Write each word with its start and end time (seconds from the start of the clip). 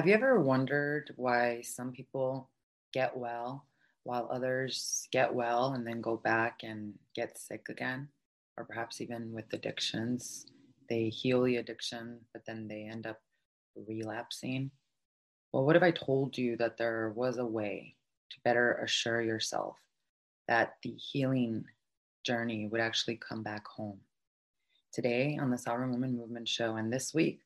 Have 0.00 0.08
you 0.08 0.14
ever 0.14 0.40
wondered 0.40 1.12
why 1.16 1.60
some 1.60 1.92
people 1.92 2.48
get 2.90 3.14
well 3.14 3.66
while 4.04 4.30
others 4.32 5.06
get 5.12 5.34
well 5.34 5.74
and 5.74 5.86
then 5.86 6.00
go 6.00 6.16
back 6.16 6.60
and 6.62 6.94
get 7.14 7.36
sick 7.36 7.66
again? 7.68 8.08
Or 8.56 8.64
perhaps 8.64 9.02
even 9.02 9.30
with 9.30 9.52
addictions, 9.52 10.46
they 10.88 11.10
heal 11.10 11.42
the 11.42 11.56
addiction, 11.56 12.20
but 12.32 12.46
then 12.46 12.66
they 12.66 12.88
end 12.90 13.06
up 13.06 13.20
relapsing. 13.76 14.70
Well, 15.52 15.66
what 15.66 15.76
if 15.76 15.82
I 15.82 15.90
told 15.90 16.38
you 16.38 16.56
that 16.56 16.78
there 16.78 17.12
was 17.14 17.36
a 17.36 17.44
way 17.44 17.94
to 18.30 18.40
better 18.42 18.76
assure 18.82 19.20
yourself 19.20 19.76
that 20.48 20.76
the 20.82 20.92
healing 20.92 21.66
journey 22.24 22.68
would 22.68 22.80
actually 22.80 23.16
come 23.16 23.42
back 23.42 23.66
home? 23.66 24.00
Today 24.94 25.38
on 25.38 25.50
the 25.50 25.58
Sovereign 25.58 25.90
Woman 25.90 26.16
Movement 26.16 26.48
Show, 26.48 26.76
and 26.76 26.90
this 26.90 27.12
week, 27.12 27.42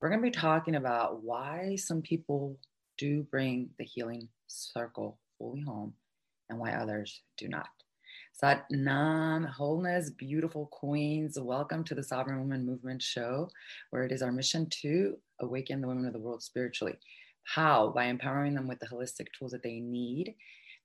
we're 0.00 0.10
going 0.10 0.20
to 0.20 0.26
be 0.26 0.30
talking 0.30 0.74
about 0.74 1.22
why 1.22 1.74
some 1.76 2.02
people 2.02 2.58
do 2.98 3.22
bring 3.30 3.70
the 3.78 3.84
healing 3.84 4.28
circle 4.46 5.18
fully 5.38 5.62
home 5.62 5.94
and 6.50 6.58
why 6.58 6.72
others 6.72 7.22
do 7.38 7.48
not. 7.48 7.68
Sat 8.34 8.66
Nam, 8.70 9.44
wholeness, 9.44 10.10
beautiful 10.10 10.66
queens. 10.66 11.38
Welcome 11.40 11.82
to 11.84 11.94
the 11.94 12.02
Sovereign 12.02 12.40
Woman 12.40 12.66
Movement 12.66 13.00
Show, 13.00 13.48
where 13.88 14.04
it 14.04 14.12
is 14.12 14.20
our 14.20 14.32
mission 14.32 14.68
to 14.82 15.16
awaken 15.40 15.80
the 15.80 15.88
women 15.88 16.04
of 16.04 16.12
the 16.12 16.18
world 16.18 16.42
spiritually. 16.42 16.98
How? 17.44 17.88
By 17.88 18.04
empowering 18.04 18.54
them 18.54 18.68
with 18.68 18.80
the 18.80 18.86
holistic 18.86 19.28
tools 19.38 19.52
that 19.52 19.62
they 19.62 19.80
need 19.80 20.34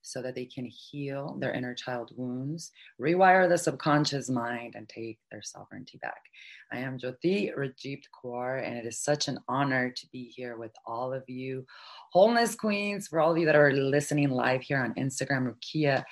so 0.02 0.20
that 0.20 0.34
they 0.34 0.44
can 0.44 0.66
heal 0.66 1.36
their 1.38 1.52
inner 1.52 1.74
child 1.74 2.10
wounds, 2.16 2.72
rewire 3.00 3.48
the 3.48 3.56
subconscious 3.56 4.28
mind, 4.28 4.74
and 4.74 4.88
take 4.88 5.18
their 5.30 5.42
sovereignty 5.42 5.98
back. 6.02 6.20
I 6.72 6.78
am 6.78 6.98
Jyoti 6.98 7.56
Rajeev 7.56 8.02
Kaur, 8.12 8.66
and 8.66 8.76
it 8.76 8.86
is 8.86 8.98
such 8.98 9.28
an 9.28 9.38
honor 9.48 9.90
to 9.90 10.06
be 10.10 10.24
here 10.24 10.56
with 10.56 10.72
all 10.86 11.12
of 11.12 11.22
you, 11.28 11.66
wholeness 12.12 12.54
queens, 12.54 13.08
for 13.08 13.20
all 13.20 13.32
of 13.32 13.38
you 13.38 13.46
that 13.46 13.56
are 13.56 13.72
listening 13.72 14.30
live 14.30 14.62
here 14.62 14.78
on 14.78 14.94
Instagram, 14.94 15.52
Rukia, 15.52 16.02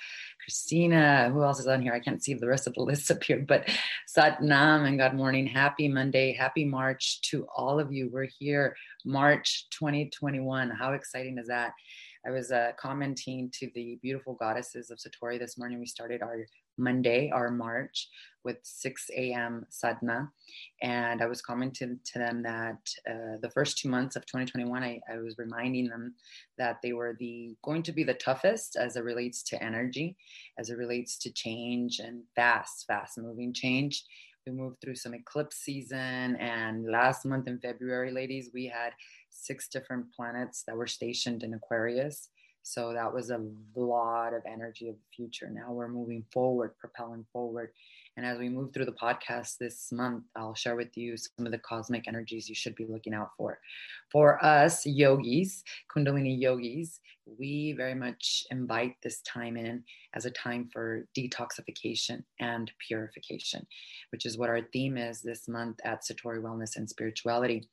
Christina, 0.43 1.29
who 1.31 1.43
else 1.43 1.59
is 1.59 1.67
on 1.67 1.81
here? 1.81 1.93
I 1.93 1.99
can't 1.99 2.23
see 2.23 2.33
the 2.33 2.47
rest 2.47 2.67
of 2.67 2.73
the 2.75 2.83
list 2.83 3.11
up 3.11 3.23
here, 3.23 3.43
but 3.45 3.67
Satnam 4.15 4.87
and 4.87 4.99
good 4.99 5.13
morning. 5.13 5.47
Happy 5.47 5.87
Monday. 5.87 6.33
Happy 6.33 6.63
March 6.63 7.21
to 7.29 7.47
all 7.55 7.79
of 7.79 7.91
you. 7.91 8.09
We're 8.11 8.29
here, 8.39 8.75
March 9.05 9.67
2021. 9.71 10.69
How 10.69 10.93
exciting 10.93 11.37
is 11.37 11.47
that? 11.47 11.73
I 12.25 12.29
was 12.29 12.51
uh, 12.51 12.71
commenting 12.77 13.49
to 13.59 13.69
the 13.73 13.97
beautiful 14.01 14.35
goddesses 14.35 14.91
of 14.91 14.99
Satori 14.99 15.39
this 15.39 15.57
morning. 15.57 15.79
We 15.79 15.87
started 15.87 16.21
our 16.21 16.45
Monday, 16.77 17.31
our 17.33 17.49
March, 17.49 18.09
with 18.43 18.57
6 18.63 19.09
a.m. 19.15 19.65
sadhana. 19.69 20.31
And 20.83 21.21
I 21.21 21.25
was 21.25 21.41
commenting 21.41 21.99
to 22.05 22.19
them 22.19 22.43
that 22.43 22.77
uh, 23.09 23.37
the 23.41 23.49
first 23.53 23.79
two 23.79 23.89
months 23.89 24.15
of 24.15 24.25
2021, 24.27 24.83
I, 24.83 24.99
I, 25.11 25.17
was 25.17 25.37
reminding 25.37 25.89
them 25.89 26.13
that 26.57 26.77
they 26.83 26.93
were 26.93 27.15
the 27.19 27.55
going 27.63 27.83
to 27.83 27.91
be 27.91 28.03
the 28.03 28.13
toughest 28.13 28.75
as 28.75 28.95
it 28.95 29.03
relates 29.03 29.41
to 29.43 29.63
energy, 29.63 30.15
as 30.59 30.69
it 30.69 30.77
relates 30.77 31.17
to 31.19 31.31
change 31.31 31.99
and 31.99 32.23
fast, 32.35 32.85
fast 32.87 33.17
moving 33.17 33.53
change. 33.53 34.03
We 34.45 34.53
moved 34.53 34.81
through 34.81 34.95
some 34.95 35.13
eclipse 35.13 35.57
season, 35.57 36.35
and 36.37 36.89
last 36.89 37.25
month 37.25 37.47
in 37.47 37.59
February, 37.59 38.11
ladies, 38.11 38.49
we 38.51 38.65
had 38.65 38.93
six 39.41 39.67
different 39.67 40.13
planets 40.13 40.63
that 40.67 40.75
were 40.75 40.87
stationed 40.87 41.43
in 41.43 41.53
Aquarius. 41.53 42.29
So 42.63 42.93
that 42.93 43.13
was 43.13 43.31
a 43.31 43.43
lot 43.75 44.33
of 44.33 44.43
energy 44.45 44.89
of 44.89 44.95
the 44.95 45.15
future. 45.15 45.49
Now 45.49 45.71
we're 45.71 45.87
moving 45.87 46.23
forward, 46.31 46.77
propelling 46.77 47.25
forward. 47.33 47.71
And 48.17 48.25
as 48.25 48.37
we 48.37 48.49
move 48.49 48.73
through 48.73 48.85
the 48.85 48.91
podcast 48.91 49.57
this 49.57 49.91
month, 49.91 50.25
I'll 50.35 50.53
share 50.53 50.75
with 50.75 50.95
you 50.97 51.15
some 51.17 51.45
of 51.45 51.51
the 51.51 51.57
cosmic 51.57 52.07
energies 52.07 52.49
you 52.49 52.55
should 52.55 52.75
be 52.75 52.85
looking 52.85 53.13
out 53.13 53.31
for. 53.37 53.59
For 54.11 54.43
us 54.43 54.85
yogis, 54.85 55.63
Kundalini 55.93 56.39
yogis, 56.39 56.99
we 57.39 57.73
very 57.77 57.95
much 57.95 58.43
invite 58.51 58.95
this 59.01 59.21
time 59.21 59.55
in 59.55 59.83
as 60.13 60.25
a 60.25 60.31
time 60.31 60.69
for 60.71 61.07
detoxification 61.17 62.23
and 62.39 62.71
purification, 62.85 63.65
which 64.11 64.25
is 64.25 64.37
what 64.37 64.49
our 64.49 64.61
theme 64.73 64.97
is 64.97 65.21
this 65.21 65.47
month 65.47 65.79
at 65.85 66.03
Satori 66.03 66.41
Wellness 66.41 66.75
and 66.75 66.89
Spirituality. 66.89 67.69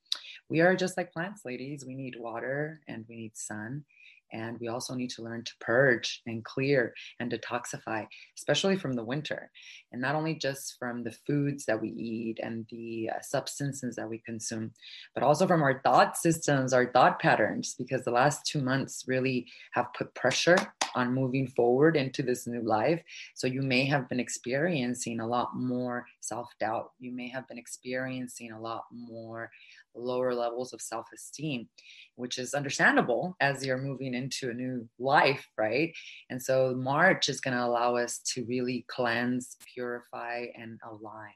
We 0.49 0.61
are 0.61 0.77
just 0.77 0.97
like 0.97 1.12
plants, 1.12 1.45
ladies. 1.45 1.85
We 1.85 1.95
need 1.95 2.15
water 2.19 2.81
and 2.87 3.05
we 3.09 3.17
need 3.17 3.37
sun 3.37 3.85
and 4.33 4.59
we 4.61 4.69
also 4.69 4.94
need 4.94 5.11
to 5.11 5.22
learn 5.22 5.44
to 5.44 5.53
purge 5.61 6.22
and 6.27 6.44
clear 6.44 6.94
and 7.21 7.33
detoxify, 7.33 8.06
especially 8.37 8.77
from 8.77 8.93
the 8.93 9.05
winter. 9.05 9.50
And 9.93 10.00
not 10.00 10.15
only 10.15 10.34
just 10.34 10.77
from 10.78 11.03
the 11.03 11.12
foods 11.12 11.65
that 11.66 11.81
we 11.81 11.89
eat 11.91 12.38
and 12.43 12.67
the 12.71 13.11
uh, 13.15 13.21
substances 13.22 13.97
that 13.97 14.09
we 14.09 14.19
consume, 14.19 14.72
but 15.15 15.22
also 15.22 15.47
from 15.47 15.62
our 15.62 15.81
thought 15.83 16.17
systems, 16.17 16.72
our 16.72 16.91
thought 16.93 17.21
patterns, 17.21 17.75
because 17.78 18.05
the 18.05 18.11
last 18.11 18.47
two 18.47 18.61
months 18.61 19.05
really 19.06 19.47
have 19.72 19.93
put 19.94 20.15
pressure 20.15 20.59
on 20.94 21.15
moving 21.15 21.47
forward 21.47 21.97
into 21.97 22.22
this 22.22 22.47
new 22.47 22.62
life. 22.62 23.03
So 23.34 23.47
you 23.47 23.62
may 23.62 23.84
have 23.87 24.09
been 24.09 24.21
experiencing 24.21 25.21
a 25.21 25.27
lot 25.27 25.56
more 25.56 26.06
self 26.21 26.49
doubt. 26.61 26.93
You 26.99 27.12
may 27.12 27.28
have 27.28 27.47
been 27.49 27.59
experiencing 27.59 28.53
a 28.53 28.61
lot 28.61 28.84
more 28.91 29.50
lower 29.99 30.35
levels 30.35 30.73
of 30.73 30.81
self 30.81 31.07
esteem, 31.15 31.69
which 32.17 32.39
is 32.39 32.55
understandable 32.55 33.37
as 33.41 33.65
you're 33.65 33.79
moving 33.79 34.15
into 34.15 34.51
a 34.51 34.55
new 34.55 34.89
life, 34.99 35.47
right? 35.57 35.93
And 36.31 36.41
so 36.43 36.75
March 36.75 37.29
is 37.29 37.41
going 37.41 37.57
to 37.57 37.65
allow 37.65 37.97
us 37.97 38.19
to 38.35 38.45
really 38.45 38.85
cleanse, 38.89 39.57
purify, 39.75 40.47
and 40.57 40.79
align 40.89 41.33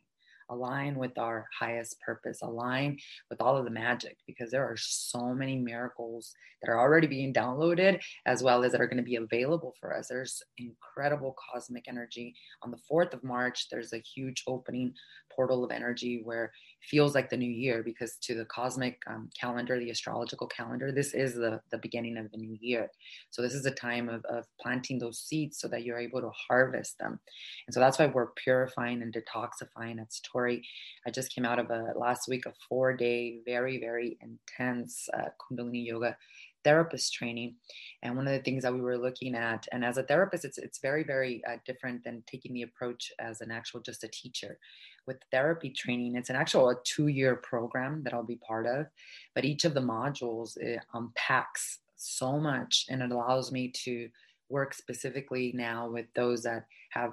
align 0.52 0.96
with 0.96 1.18
our 1.18 1.46
highest 1.58 2.00
purpose, 2.00 2.40
align 2.42 2.98
with 3.30 3.40
all 3.40 3.56
of 3.56 3.64
the 3.64 3.70
magic, 3.70 4.16
because 4.26 4.50
there 4.50 4.64
are 4.64 4.76
so 4.76 5.34
many 5.34 5.56
miracles 5.56 6.34
that 6.62 6.70
are 6.70 6.78
already 6.78 7.06
being 7.06 7.32
downloaded 7.32 8.00
as 8.26 8.42
well 8.42 8.62
as 8.62 8.72
that 8.72 8.80
are 8.80 8.86
going 8.86 8.96
to 8.96 9.02
be 9.02 9.16
available 9.16 9.74
for 9.80 9.96
us. 9.96 10.08
There's 10.08 10.42
incredible 10.58 11.34
cosmic 11.52 11.86
energy. 11.88 12.34
On 12.62 12.70
the 12.70 12.78
4th 12.90 13.14
of 13.14 13.24
March, 13.24 13.68
there's 13.70 13.92
a 13.92 13.98
huge 14.14 14.44
opening 14.46 14.94
portal 15.34 15.64
of 15.64 15.70
energy 15.70 16.20
where 16.24 16.44
it 16.44 16.88
feels 16.88 17.14
like 17.14 17.30
the 17.30 17.36
new 17.36 17.50
year 17.50 17.82
because 17.82 18.16
to 18.22 18.34
the 18.34 18.44
cosmic 18.44 18.98
um, 19.08 19.30
calendar, 19.38 19.78
the 19.78 19.90
astrological 19.90 20.46
calendar, 20.46 20.92
this 20.92 21.14
is 21.14 21.34
the, 21.34 21.60
the 21.70 21.78
beginning 21.78 22.16
of 22.16 22.30
the 22.30 22.38
new 22.38 22.56
year. 22.60 22.90
So 23.30 23.42
this 23.42 23.54
is 23.54 23.66
a 23.66 23.70
time 23.70 24.08
of, 24.08 24.24
of 24.26 24.44
planting 24.60 24.98
those 24.98 25.20
seeds 25.20 25.58
so 25.58 25.68
that 25.68 25.84
you're 25.84 25.98
able 25.98 26.20
to 26.20 26.30
harvest 26.48 26.98
them. 26.98 27.18
And 27.66 27.74
so 27.74 27.80
that's 27.80 27.98
why 27.98 28.06
we're 28.06 28.32
purifying 28.32 29.02
and 29.02 29.14
detoxifying 29.14 30.00
at 30.00 30.12
Satori. 30.42 30.62
I 31.06 31.10
just 31.10 31.34
came 31.34 31.44
out 31.44 31.58
of 31.58 31.70
a 31.70 31.92
last 31.96 32.28
week, 32.28 32.46
a 32.46 32.52
four 32.68 32.94
day, 32.94 33.40
very, 33.44 33.78
very 33.78 34.18
intense 34.20 35.08
uh, 35.14 35.28
Kundalini 35.40 35.86
yoga 35.86 36.16
therapist 36.64 37.12
training 37.12 37.56
and 38.04 38.16
one 38.16 38.28
of 38.28 38.32
the 38.32 38.38
things 38.38 38.62
that 38.62 38.72
we 38.72 38.80
were 38.80 38.96
looking 38.96 39.34
at 39.34 39.66
and 39.72 39.84
as 39.84 39.98
a 39.98 40.02
therapist 40.04 40.44
it's 40.44 40.58
it's 40.58 40.78
very 40.78 41.02
very 41.02 41.42
uh, 41.50 41.56
different 41.66 42.04
than 42.04 42.22
taking 42.24 42.54
the 42.54 42.62
approach 42.62 43.10
as 43.18 43.40
an 43.40 43.50
actual 43.50 43.80
just 43.80 44.04
a 44.04 44.08
teacher 44.08 44.60
with 45.08 45.16
therapy 45.32 45.70
training 45.70 46.14
it's 46.14 46.30
an 46.30 46.36
actual 46.36 46.70
a 46.70 46.76
two 46.84 47.08
year 47.08 47.34
program 47.34 48.00
that 48.04 48.14
i'll 48.14 48.22
be 48.22 48.38
part 48.46 48.64
of 48.64 48.86
but 49.34 49.44
each 49.44 49.64
of 49.64 49.74
the 49.74 49.80
modules 49.80 50.56
unpacks 50.94 51.80
so 51.96 52.38
much 52.38 52.86
and 52.88 53.02
it 53.02 53.10
allows 53.10 53.50
me 53.50 53.68
to 53.68 54.08
work 54.48 54.72
specifically 54.72 55.50
now 55.56 55.88
with 55.88 56.06
those 56.14 56.44
that 56.44 56.64
have 56.90 57.10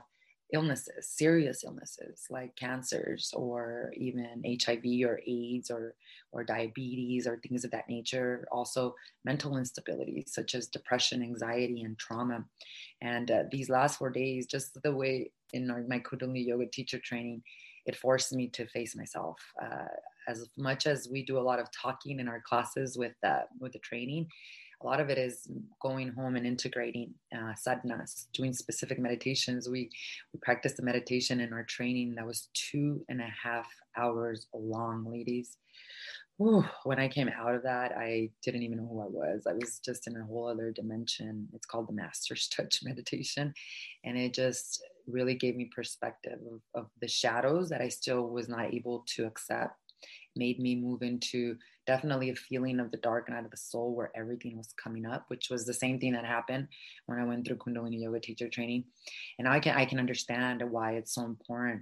illnesses, 0.52 1.08
serious 1.08 1.64
illnesses 1.64 2.26
like 2.30 2.56
cancers 2.56 3.32
or 3.36 3.94
even 3.96 4.44
HIV 4.46 5.08
or 5.08 5.20
AIDS 5.28 5.70
or, 5.70 5.96
or 6.32 6.44
diabetes 6.44 7.28
or 7.28 7.38
things 7.38 7.64
of 7.64 7.72
that 7.72 7.90
nature. 7.90 8.48
Also, 8.52 8.96
mental 9.24 9.58
instability 9.58 10.24
such 10.28 10.56
as 10.56 10.68
depression, 10.68 11.22
anxiety, 11.22 11.82
and 11.82 11.98
trauma. 11.98 12.44
And 13.02 13.30
uh, 13.30 13.44
these 13.52 13.70
last 13.70 13.98
four 13.98 14.10
days, 14.10 14.48
just 14.48 14.82
the 14.82 14.96
way 14.96 15.32
in 15.54 15.70
our, 15.70 15.84
my 15.88 16.00
Kundalini 16.00 16.46
Yoga 16.46 16.66
teacher 16.66 17.00
training, 17.00 17.44
it 17.86 17.96
forced 17.96 18.34
me 18.34 18.48
to 18.50 18.68
face 18.68 18.96
myself. 18.96 19.40
Uh, 19.62 19.88
as 20.28 20.48
much 20.58 20.86
as 20.86 21.10
we 21.12 21.24
do 21.24 21.40
a 21.40 21.42
lot 21.42 21.60
of 21.60 21.68
talking 21.72 22.20
in 22.20 22.28
our 22.28 22.42
classes 22.42 22.98
with 22.98 23.16
uh, 23.26 23.42
with 23.60 23.74
the 23.74 23.80
training, 23.80 24.28
a 24.82 24.86
lot 24.86 25.00
of 25.00 25.10
it 25.10 25.18
is 25.18 25.48
going 25.82 26.10
home 26.10 26.36
and 26.36 26.46
integrating 26.46 27.14
uh, 27.36 27.54
sadhanas, 27.54 28.28
doing 28.34 28.54
specific 28.54 29.00
meditations. 29.00 29.68
We 29.68 29.90
we 30.34 30.40
practiced 30.42 30.78
the 30.78 30.84
meditation 30.84 31.40
in 31.40 31.54
our 31.54 31.64
training 31.64 32.16
that 32.16 32.26
was 32.26 32.50
two 32.54 33.04
and 33.10 33.22
a 33.22 33.30
half 33.44 33.68
hours 33.98 34.48
long, 34.54 35.06
ladies. 35.10 35.58
Whew, 36.38 36.64
when 36.86 37.00
I 37.00 37.10
came 37.10 37.30
out 37.38 37.54
of 37.54 37.64
that, 37.64 37.92
I 37.98 38.30
didn't 38.42 38.64
even 38.64 38.78
know 38.78 38.88
who 38.88 39.02
I 39.02 39.08
was. 39.08 39.46
I 39.46 39.54
was 39.54 39.80
just 39.84 40.08
in 40.08 40.16
a 40.16 40.24
whole 40.24 40.48
other 40.48 40.72
dimension. 40.72 41.50
It's 41.54 41.66
called 41.66 41.90
the 41.90 41.94
Master's 41.94 42.48
Touch 42.56 42.80
meditation, 42.82 43.54
and 44.06 44.18
it 44.18 44.34
just 44.34 44.82
really 45.08 45.36
gave 45.36 45.56
me 45.56 45.70
perspective 45.76 46.40
of, 46.50 46.84
of 46.84 46.90
the 47.02 47.08
shadows 47.08 47.68
that 47.70 47.82
I 47.82 47.90
still 47.90 48.30
was 48.30 48.48
not 48.48 48.74
able 48.74 49.04
to 49.16 49.26
accept 49.26 49.76
made 50.36 50.60
me 50.60 50.76
move 50.76 51.02
into 51.02 51.58
definitely 51.90 52.30
a 52.30 52.36
feeling 52.36 52.80
of 52.80 52.92
the 52.92 52.98
dark 52.98 53.28
night 53.30 53.46
of 53.46 53.50
the 53.50 53.58
soul 53.58 53.96
where 53.96 54.12
everything 54.16 54.56
was 54.56 54.76
coming 54.84 55.08
up, 55.08 55.26
which 55.30 55.50
was 55.50 55.66
the 55.66 55.74
same 55.74 56.00
thing 56.00 56.14
that 56.14 56.24
happened 56.24 56.68
when 57.08 57.18
I 57.18 57.26
went 57.26 57.48
through 57.48 57.56
Kundalini 57.58 58.04
yoga 58.04 58.20
teacher 58.20 58.48
training. 58.48 58.84
And 59.40 59.48
I 59.48 59.60
can 59.60 59.76
I 59.76 59.86
can 59.86 59.98
understand 59.98 60.62
why 60.70 60.92
it's 60.94 61.16
so 61.16 61.24
important 61.24 61.82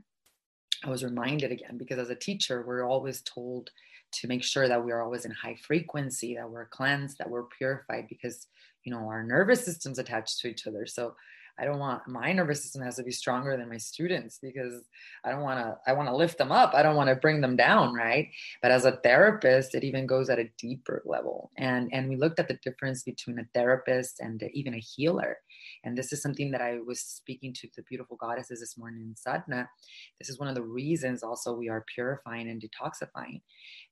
I 0.85 0.89
was 0.89 1.03
reminded 1.03 1.51
again 1.51 1.77
because 1.77 1.99
as 1.99 2.09
a 2.09 2.15
teacher, 2.15 2.63
we're 2.65 2.87
always 2.87 3.21
told 3.21 3.69
to 4.13 4.27
make 4.29 4.45
sure 4.45 4.69
that 4.69 4.85
we 4.85 4.93
are 4.93 5.01
always 5.01 5.25
in 5.25 5.31
high 5.31 5.57
frequency, 5.67 6.35
that 6.35 6.49
we're 6.49 6.67
cleansed, 6.67 7.17
that 7.17 7.29
we're 7.29 7.43
purified, 7.57 8.05
because 8.07 8.47
you 8.85 8.93
know 8.93 9.09
our 9.09 9.23
nervous 9.23 9.65
system's 9.65 9.99
attached 9.99 10.39
to 10.39 10.47
each 10.47 10.67
other. 10.67 10.85
So 10.85 11.15
I 11.59 11.65
don't 11.65 11.79
want 11.79 12.07
my 12.07 12.31
nervous 12.31 12.61
system 12.61 12.83
has 12.83 12.97
to 12.97 13.03
be 13.03 13.11
stronger 13.11 13.57
than 13.57 13.69
my 13.69 13.77
students 13.77 14.39
because 14.41 14.83
I 15.23 15.31
don't 15.31 15.41
want 15.41 15.59
to 15.59 15.77
I 15.87 15.93
want 15.93 16.07
to 16.09 16.15
lift 16.15 16.37
them 16.37 16.51
up. 16.51 16.73
I 16.73 16.83
don't 16.83 16.95
want 16.95 17.09
to 17.09 17.15
bring 17.15 17.41
them 17.41 17.55
down, 17.55 17.93
right? 17.93 18.29
But 18.61 18.71
as 18.71 18.85
a 18.85 18.97
therapist, 18.97 19.73
it 19.73 19.83
even 19.83 20.05
goes 20.05 20.29
at 20.29 20.39
a 20.39 20.49
deeper 20.57 21.01
level. 21.05 21.51
And 21.57 21.89
and 21.91 22.09
we 22.09 22.15
looked 22.15 22.39
at 22.39 22.47
the 22.47 22.59
difference 22.63 23.03
between 23.03 23.39
a 23.39 23.47
therapist 23.53 24.19
and 24.19 24.41
even 24.53 24.75
a 24.75 24.79
healer. 24.79 25.37
And 25.83 25.97
this 25.97 26.13
is 26.13 26.21
something 26.21 26.51
that 26.51 26.61
I 26.61 26.79
was 26.85 26.99
speaking 26.99 27.53
to 27.53 27.67
the 27.75 27.83
beautiful 27.83 28.17
goddesses 28.17 28.59
this 28.59 28.77
morning 28.77 29.03
in 29.03 29.15
sadhana. 29.15 29.69
This 30.19 30.29
is 30.29 30.39
one 30.39 30.49
of 30.49 30.55
the 30.55 30.63
reasons 30.63 31.23
also 31.23 31.53
we 31.53 31.69
are 31.69 31.85
purifying 31.93 32.49
and 32.49 32.61
detoxifying 32.61 33.41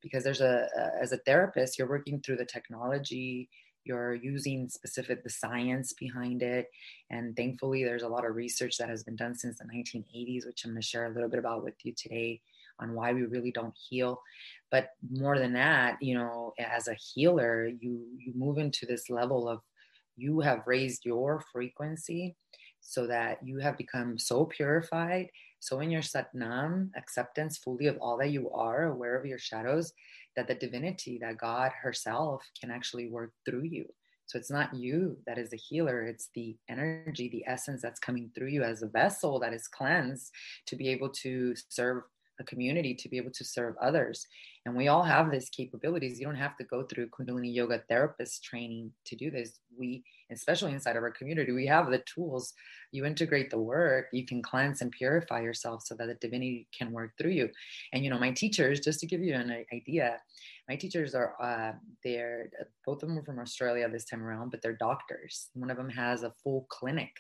because 0.02 0.24
there's 0.24 0.42
a, 0.42 0.68
a 0.78 1.02
as 1.02 1.12
a 1.12 1.18
therapist, 1.18 1.78
you're 1.80 1.90
working 1.90 2.22
through 2.22 2.38
the 2.38 2.46
technology, 2.46 3.50
you're 3.86 4.16
using 4.16 4.68
specific 4.70 5.24
the 5.24 5.30
science 5.30 5.94
behind 5.94 6.42
it. 6.42 6.70
And 7.10 7.36
thankfully 7.36 7.84
there's 7.84 8.04
a 8.04 8.08
lot 8.08 8.26
of 8.26 8.36
research 8.36 8.78
that 8.78 8.90
has 8.90 9.04
been 9.04 9.16
done 9.16 9.36
since 9.36 9.60
the 9.60 9.66
1980s 9.66 10.46
which 10.46 10.66
i'm 10.66 10.72
going 10.72 10.82
to 10.82 10.88
share 10.88 11.06
a 11.06 11.14
little 11.14 11.30
bit 11.30 11.40
about 11.40 11.64
with 11.64 11.76
you 11.84 11.94
today 11.96 12.42
on 12.80 12.94
why 12.94 13.14
we 13.14 13.24
really 13.24 13.52
don't 13.52 13.74
heal. 13.90 14.22
But 14.72 14.90
more 15.10 15.38
than 15.38 15.54
that 15.54 16.02
you 16.02 16.16
know 16.16 16.54
as 16.60 16.88
a 16.88 16.96
healer 16.96 17.68
you 17.68 18.06
you 18.18 18.34
move 18.36 18.58
into 18.58 18.86
this 18.86 19.10
level 19.10 19.48
of 19.48 19.62
you 20.18 20.40
have 20.42 20.64
raised 20.66 21.06
your 21.06 21.44
frequency 21.52 22.36
so 22.82 23.08
that 23.08 23.40
you 23.44 23.60
have 23.60 23.78
become 23.78 24.18
so 24.18 24.46
purified 24.46 25.28
so 25.60 25.80
in 25.80 25.90
your 25.90 26.02
satnam 26.02 26.90
acceptance 26.96 27.58
fully 27.58 27.88
of 27.88 27.98
all 28.00 28.18
that 28.18 28.32
you 28.32 28.50
are 28.52 28.86
aware 28.86 29.18
of 29.18 29.26
your 29.26 29.40
shadows 29.40 29.94
that 30.36 30.48
the 30.48 30.56
divinity, 30.56 31.18
that 31.22 31.38
God 31.38 31.72
herself 31.82 32.44
can 32.60 32.70
actually 32.70 33.10
work 33.10 33.32
through 33.46 33.64
you. 33.64 33.86
So 34.28 34.38
it's 34.40 34.52
not 34.52 34.74
you 34.74 35.18
that 35.28 35.38
is 35.38 35.52
the 35.52 35.58
healer, 35.58 36.04
it's 36.04 36.30
the 36.34 36.58
energy, 36.68 37.30
the 37.30 37.44
essence 37.48 37.82
that's 37.82 38.00
coming 38.00 38.32
through 38.34 38.48
you 38.48 38.64
as 38.64 38.82
a 38.82 38.88
vessel 38.88 39.40
that 39.40 39.54
is 39.54 39.68
cleansed 39.68 40.32
to 40.68 40.76
be 40.76 40.90
able 40.90 41.10
to 41.10 41.54
serve 41.70 42.04
a 42.40 42.44
community, 42.44 42.96
to 42.96 43.10
be 43.10 43.18
able 43.18 43.32
to 43.32 43.46
serve 43.46 43.76
others. 43.82 44.26
And 44.66 44.76
we 44.76 44.88
all 44.88 45.04
have 45.04 45.32
these 45.32 45.50
capabilities. 45.50 46.20
You 46.20 46.26
don't 46.26 46.36
have 46.36 46.58
to 46.58 46.64
go 46.64 46.84
through 46.84 47.10
Kundalini 47.10 47.54
Yoga 47.54 47.84
therapist 47.88 48.44
training 48.44 48.92
to 49.06 49.16
do 49.16 49.30
this. 49.30 49.60
We, 49.78 50.04
especially 50.32 50.72
inside 50.72 50.96
of 50.96 51.04
our 51.04 51.12
community, 51.12 51.52
we 51.52 51.68
have 51.68 51.92
the 51.92 52.04
tools. 52.12 52.54
You 52.92 53.06
integrate 53.06 53.52
the 53.52 53.60
work, 53.60 54.08
you 54.12 54.26
can 54.26 54.42
cleanse 54.42 54.82
and 54.82 54.92
purify 54.92 55.42
yourself 55.42 55.84
so 55.86 55.94
that 55.96 56.08
the 56.08 56.16
divinity 56.16 56.68
can 56.76 56.92
work 56.92 57.12
through 57.18 57.32
you. 57.32 57.50
And, 57.94 58.04
you 58.04 58.10
know, 58.10 58.18
my 58.18 58.32
teachers, 58.32 58.80
just 58.80 59.00
to 59.02 59.06
give 59.06 59.22
you 59.22 59.36
an 59.36 59.66
idea, 59.72 60.18
my 60.68 60.76
teachers 60.76 61.14
are, 61.14 61.36
uh, 61.40 61.74
they're, 62.04 62.50
both 62.88 63.04
of 63.04 63.10
them 63.10 63.20
are 63.20 63.24
from 63.24 63.40
Australia 63.40 63.88
this 63.88 64.06
time 64.06 64.24
around, 64.24 64.50
but 64.50 64.64
they're 64.64 64.74
doctors. 64.78 65.50
One 65.54 65.70
of 65.70 65.78
them 65.78 65.90
has 65.90 66.24
a 66.24 66.34
full 66.44 66.66
clinic 66.70 67.12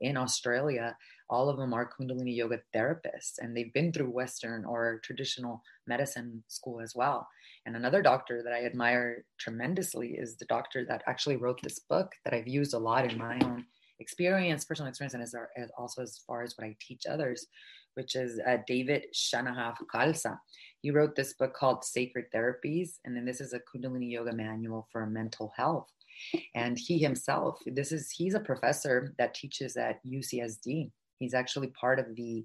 in 0.00 0.16
Australia 0.16 0.96
all 1.30 1.48
of 1.48 1.56
them 1.56 1.72
are 1.72 1.88
Kundalini 1.88 2.36
yoga 2.36 2.60
therapists 2.74 3.38
and 3.38 3.56
they've 3.56 3.72
been 3.72 3.92
through 3.92 4.10
Western 4.10 4.64
or 4.64 5.00
traditional 5.02 5.62
medicine 5.86 6.42
school 6.48 6.80
as 6.80 6.94
well. 6.94 7.26
And 7.66 7.76
another 7.76 8.02
doctor 8.02 8.42
that 8.42 8.52
I 8.52 8.64
admire 8.64 9.24
tremendously 9.38 10.12
is 10.12 10.36
the 10.36 10.44
doctor 10.46 10.84
that 10.88 11.02
actually 11.06 11.36
wrote 11.36 11.60
this 11.62 11.78
book 11.78 12.12
that 12.24 12.34
I've 12.34 12.48
used 12.48 12.74
a 12.74 12.78
lot 12.78 13.10
in 13.10 13.18
my 13.18 13.38
own 13.42 13.64
experience, 14.00 14.64
personal 14.64 14.88
experience, 14.88 15.14
and 15.14 15.22
as, 15.22 15.34
as 15.56 15.70
also 15.78 16.02
as 16.02 16.20
far 16.26 16.42
as 16.42 16.54
what 16.56 16.66
I 16.66 16.76
teach 16.80 17.02
others, 17.08 17.46
which 17.94 18.16
is 18.16 18.40
uh, 18.46 18.58
David 18.66 19.06
Shanahaf 19.14 19.76
Khalsa. 19.92 20.38
He 20.82 20.90
wrote 20.90 21.16
this 21.16 21.34
book 21.34 21.54
called 21.54 21.84
Sacred 21.84 22.26
Therapies, 22.34 22.98
and 23.04 23.16
then 23.16 23.24
this 23.24 23.40
is 23.40 23.54
a 23.54 23.60
Kundalini 23.60 24.10
Yoga 24.10 24.34
manual 24.34 24.88
for 24.92 25.06
mental 25.06 25.52
health. 25.56 25.88
And 26.54 26.78
he 26.78 26.98
himself, 26.98 27.58
this 27.66 27.90
is 27.90 28.10
he's 28.10 28.34
a 28.34 28.40
professor 28.40 29.14
that 29.18 29.34
teaches 29.34 29.76
at 29.76 29.98
UCSD 30.06 30.90
He's 31.18 31.34
actually 31.34 31.68
part 31.68 31.98
of 31.98 32.14
the 32.14 32.44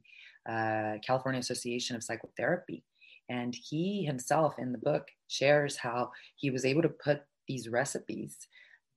uh, 0.49 0.97
California 1.05 1.39
Association 1.39 1.95
of 1.95 2.03
Psychotherapy. 2.03 2.83
And 3.29 3.55
he 3.55 4.03
himself 4.03 4.55
in 4.57 4.71
the 4.71 4.77
book 4.77 5.07
shares 5.27 5.77
how 5.77 6.11
he 6.35 6.49
was 6.49 6.65
able 6.65 6.81
to 6.81 6.89
put 6.89 7.21
these 7.47 7.69
recipes 7.69 8.47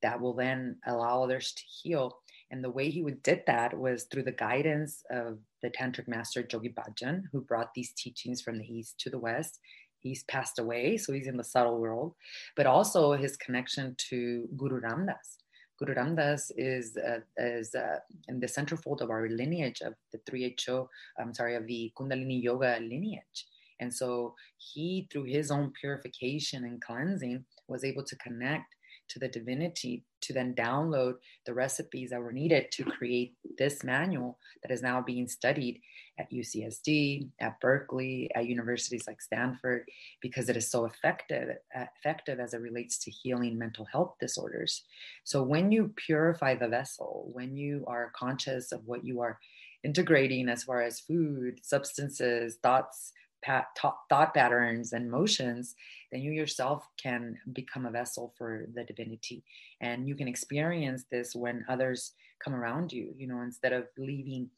that 0.03 0.21
will 0.21 0.35
then 0.35 0.77
allow 0.87 1.23
others 1.23 1.53
to 1.53 1.63
heal. 1.63 2.19
And 2.51 2.63
the 2.63 2.71
way 2.71 2.91
he 2.91 3.03
would 3.03 3.23
did 3.23 3.43
that 3.47 3.77
was 3.77 4.05
through 4.05 4.25
the 4.25 4.33
guidance 4.33 5.03
of 5.11 5.39
the 5.63 5.71
tantric 5.71 6.09
master 6.09 6.47
Yogi 6.51 6.71
Bhajan, 6.71 7.23
who 7.33 7.41
brought 7.41 7.73
these 7.75 7.93
teachings 7.93 8.43
from 8.43 8.59
the 8.59 8.67
east 8.67 8.99
to 9.01 9.11
the 9.11 9.19
west. 9.19 9.59
He's 10.01 10.25
passed 10.25 10.59
away, 10.59 10.97
so 10.97 11.13
he's 11.13 11.29
in 11.29 11.37
the 11.37 11.45
subtle 11.45 11.79
world, 11.79 12.15
but 12.57 12.67
also 12.67 13.13
his 13.13 13.37
connection 13.37 13.95
to 14.11 14.49
Guru 14.57 14.81
Ramdas. 14.81 15.39
Guru 15.79 15.95
Ramdas 15.95 16.51
is 16.57 16.97
uh, 16.97 17.21
is 17.37 17.75
uh, 17.75 17.99
in 18.29 18.41
the 18.41 18.47
centerfold 18.47 19.01
of 19.01 19.11
our 19.11 19.29
lineage 19.29 19.81
of 19.81 19.95
the 20.13 20.19
3HO, 20.31 20.89
I'm 21.19 21.33
sorry, 21.33 21.55
of 21.55 21.67
the 21.67 21.93
Kundalini 21.97 22.43
Yoga 22.43 22.79
lineage. 22.81 23.47
And 23.81 23.93
so 23.93 24.35
he, 24.59 25.09
through 25.11 25.25
his 25.25 25.51
own 25.51 25.73
purification 25.79 26.65
and 26.65 26.81
cleansing, 26.81 27.45
was 27.69 27.85
able 27.85 28.05
to 28.05 28.17
connect 28.17 28.75
to 29.09 29.19
the 29.19 29.29
divinity 29.29 30.05
to 30.23 30.33
then 30.33 30.55
download 30.55 31.15
the 31.45 31.53
recipes 31.53 32.11
that 32.11 32.21
were 32.21 32.33
needed 32.33 32.71
to 32.73 32.85
create 32.85 33.35
this 33.59 33.85
manual 33.85 34.39
that 34.63 34.73
is 34.73 34.83
now 34.83 35.03
being 35.03 35.29
studied 35.29 35.81
at 36.19 36.31
UCSD, 36.31 37.29
at 37.41 37.59
Berkeley, 37.61 38.31
at 38.35 38.47
universities 38.47 39.05
like 39.07 39.21
Stanford, 39.21 39.85
because 40.21 40.49
it 40.49 40.57
is 40.57 40.71
so 40.71 40.85
effective, 40.85 41.57
effective 41.75 42.39
as 42.39 42.55
it 42.55 42.61
relates 42.61 42.99
to 42.99 43.11
healing 43.11 43.59
mental 43.59 43.87
health 43.91 44.15
disorders. 44.21 44.85
So 45.25 45.43
when 45.43 45.73
you 45.73 45.93
purify 45.97 46.55
the 46.55 46.69
vessel, 46.69 47.31
when 47.33 47.57
you 47.57 47.85
are 47.87 48.13
conscious 48.15 48.73
of 48.73 48.83
what 48.87 49.05
you 49.05 49.21
are 49.21 49.39
integrating 49.85 50.49
as 50.49 50.63
far 50.63 50.83
as 50.83 51.01
food, 51.01 51.59
substances, 51.63 52.59
thoughts, 52.63 53.13
thought 53.45 54.35
patterns 54.35 54.93
and 54.93 55.11
motions, 55.11 55.75
then 56.11 56.21
you 56.21 56.33
yourself 56.33 56.87
can 57.03 57.39
become 57.53 57.87
a 57.87 57.91
vessel 57.91 58.33
for 58.37 58.67
the 58.75 58.85
divinity. 58.85 59.43
And 59.81 60.07
you 60.07 60.15
can 60.15 60.29
experience 60.29 61.05
this 61.11 61.35
when 61.35 61.65
others 61.69 62.13
come 62.43 62.55
around 62.55 62.93
you. 62.93 63.15
You 63.17 63.29
know, 63.29 63.41
instead 63.41 63.73
of 63.73 63.87
leaving 63.99 64.51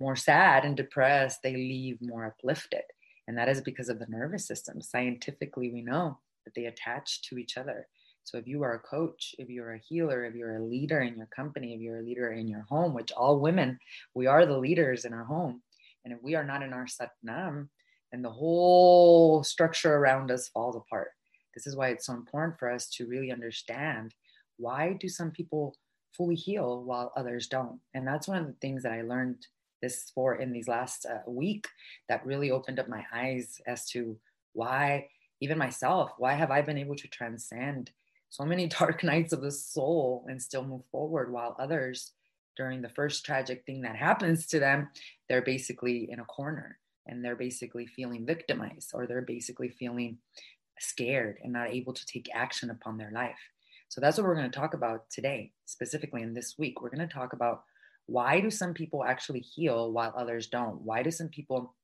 more 0.00 0.16
sad 0.16 0.64
and 0.64 0.76
depressed, 0.76 1.42
they 1.42 1.54
leave 1.54 1.98
more 2.00 2.26
uplifted. 2.26 2.82
And 3.28 3.38
that 3.38 3.48
is 3.48 3.60
because 3.60 3.88
of 3.88 3.98
the 3.98 4.06
nervous 4.08 4.46
system. 4.46 4.80
Scientifically, 4.80 5.70
we 5.70 5.82
know 5.82 6.18
that 6.44 6.54
they 6.54 6.66
attach 6.66 7.22
to 7.22 7.38
each 7.38 7.56
other. 7.56 7.86
So 8.24 8.38
if 8.38 8.46
you 8.46 8.62
are 8.62 8.74
a 8.74 8.78
coach, 8.78 9.34
if 9.38 9.48
you're 9.48 9.74
a 9.74 9.78
healer, 9.78 10.24
if 10.24 10.34
you're 10.34 10.56
a 10.56 10.64
leader 10.64 11.00
in 11.00 11.16
your 11.16 11.26
company, 11.26 11.74
if 11.74 11.80
you're 11.80 11.98
a 11.98 12.04
leader 12.04 12.32
in 12.32 12.48
your 12.48 12.66
home, 12.68 12.94
which 12.94 13.12
all 13.12 13.40
women, 13.40 13.78
we 14.14 14.26
are 14.26 14.46
the 14.46 14.58
leaders 14.58 15.04
in 15.04 15.12
our 15.12 15.24
home. 15.24 15.62
And 16.04 16.12
if 16.12 16.22
we 16.22 16.34
are 16.34 16.44
not 16.44 16.62
in 16.62 16.72
our 16.72 16.86
satnam, 16.86 17.68
and 18.12 18.24
the 18.24 18.30
whole 18.30 19.42
structure 19.42 19.94
around 19.94 20.30
us 20.30 20.48
falls 20.48 20.76
apart. 20.76 21.08
This 21.54 21.66
is 21.66 21.76
why 21.76 21.88
it's 21.88 22.06
so 22.06 22.14
important 22.14 22.58
for 22.58 22.70
us 22.70 22.88
to 22.90 23.06
really 23.06 23.32
understand 23.32 24.14
why 24.56 24.96
do 24.98 25.08
some 25.08 25.30
people 25.30 25.76
fully 26.16 26.34
heal 26.34 26.82
while 26.84 27.12
others 27.16 27.46
don't. 27.46 27.80
And 27.94 28.06
that's 28.06 28.28
one 28.28 28.38
of 28.38 28.46
the 28.46 28.56
things 28.60 28.82
that 28.82 28.92
I 28.92 29.02
learned 29.02 29.46
this 29.82 30.10
for 30.14 30.36
in 30.36 30.52
these 30.52 30.68
last 30.68 31.04
uh, 31.04 31.28
week 31.28 31.66
that 32.08 32.24
really 32.24 32.50
opened 32.50 32.78
up 32.78 32.88
my 32.88 33.04
eyes 33.12 33.60
as 33.66 33.86
to 33.90 34.16
why 34.54 35.08
even 35.40 35.58
myself 35.58 36.12
why 36.18 36.32
have 36.32 36.50
i 36.50 36.62
been 36.62 36.78
able 36.78 36.94
to 36.94 37.08
transcend 37.08 37.90
so 38.30 38.44
many 38.44 38.66
dark 38.78 39.02
nights 39.02 39.32
of 39.32 39.42
the 39.42 39.50
soul 39.50 40.24
and 40.28 40.40
still 40.40 40.64
move 40.64 40.82
forward 40.90 41.30
while 41.30 41.56
others 41.58 42.12
during 42.56 42.80
the 42.80 42.88
first 42.88 43.24
tragic 43.24 43.64
thing 43.66 43.82
that 43.82 43.96
happens 43.96 44.46
to 44.46 44.58
them 44.58 44.88
they're 45.28 45.42
basically 45.42 46.08
in 46.10 46.20
a 46.20 46.24
corner 46.24 46.78
and 47.06 47.24
they're 47.24 47.36
basically 47.36 47.86
feeling 47.86 48.26
victimized 48.26 48.90
or 48.94 49.06
they're 49.06 49.22
basically 49.22 49.68
feeling 49.68 50.18
scared 50.78 51.38
and 51.42 51.52
not 51.52 51.70
able 51.70 51.92
to 51.92 52.06
take 52.06 52.28
action 52.34 52.70
upon 52.70 52.98
their 52.98 53.10
life. 53.12 53.38
So 53.88 54.00
that's 54.00 54.16
what 54.16 54.26
we're 54.26 54.36
going 54.36 54.50
to 54.50 54.58
talk 54.58 54.74
about 54.74 55.10
today, 55.10 55.52
specifically 55.66 56.22
in 56.22 56.32
this 56.34 56.56
week. 56.58 56.80
We're 56.80 56.90
going 56.90 57.06
to 57.06 57.14
talk 57.14 57.32
about 57.32 57.62
why 58.06 58.40
do 58.40 58.50
some 58.50 58.74
people 58.74 59.04
actually 59.04 59.40
heal 59.40 59.92
while 59.92 60.14
others 60.16 60.46
don't? 60.46 60.80
Why 60.80 61.02
do 61.02 61.10
some 61.10 61.28
people 61.28 61.74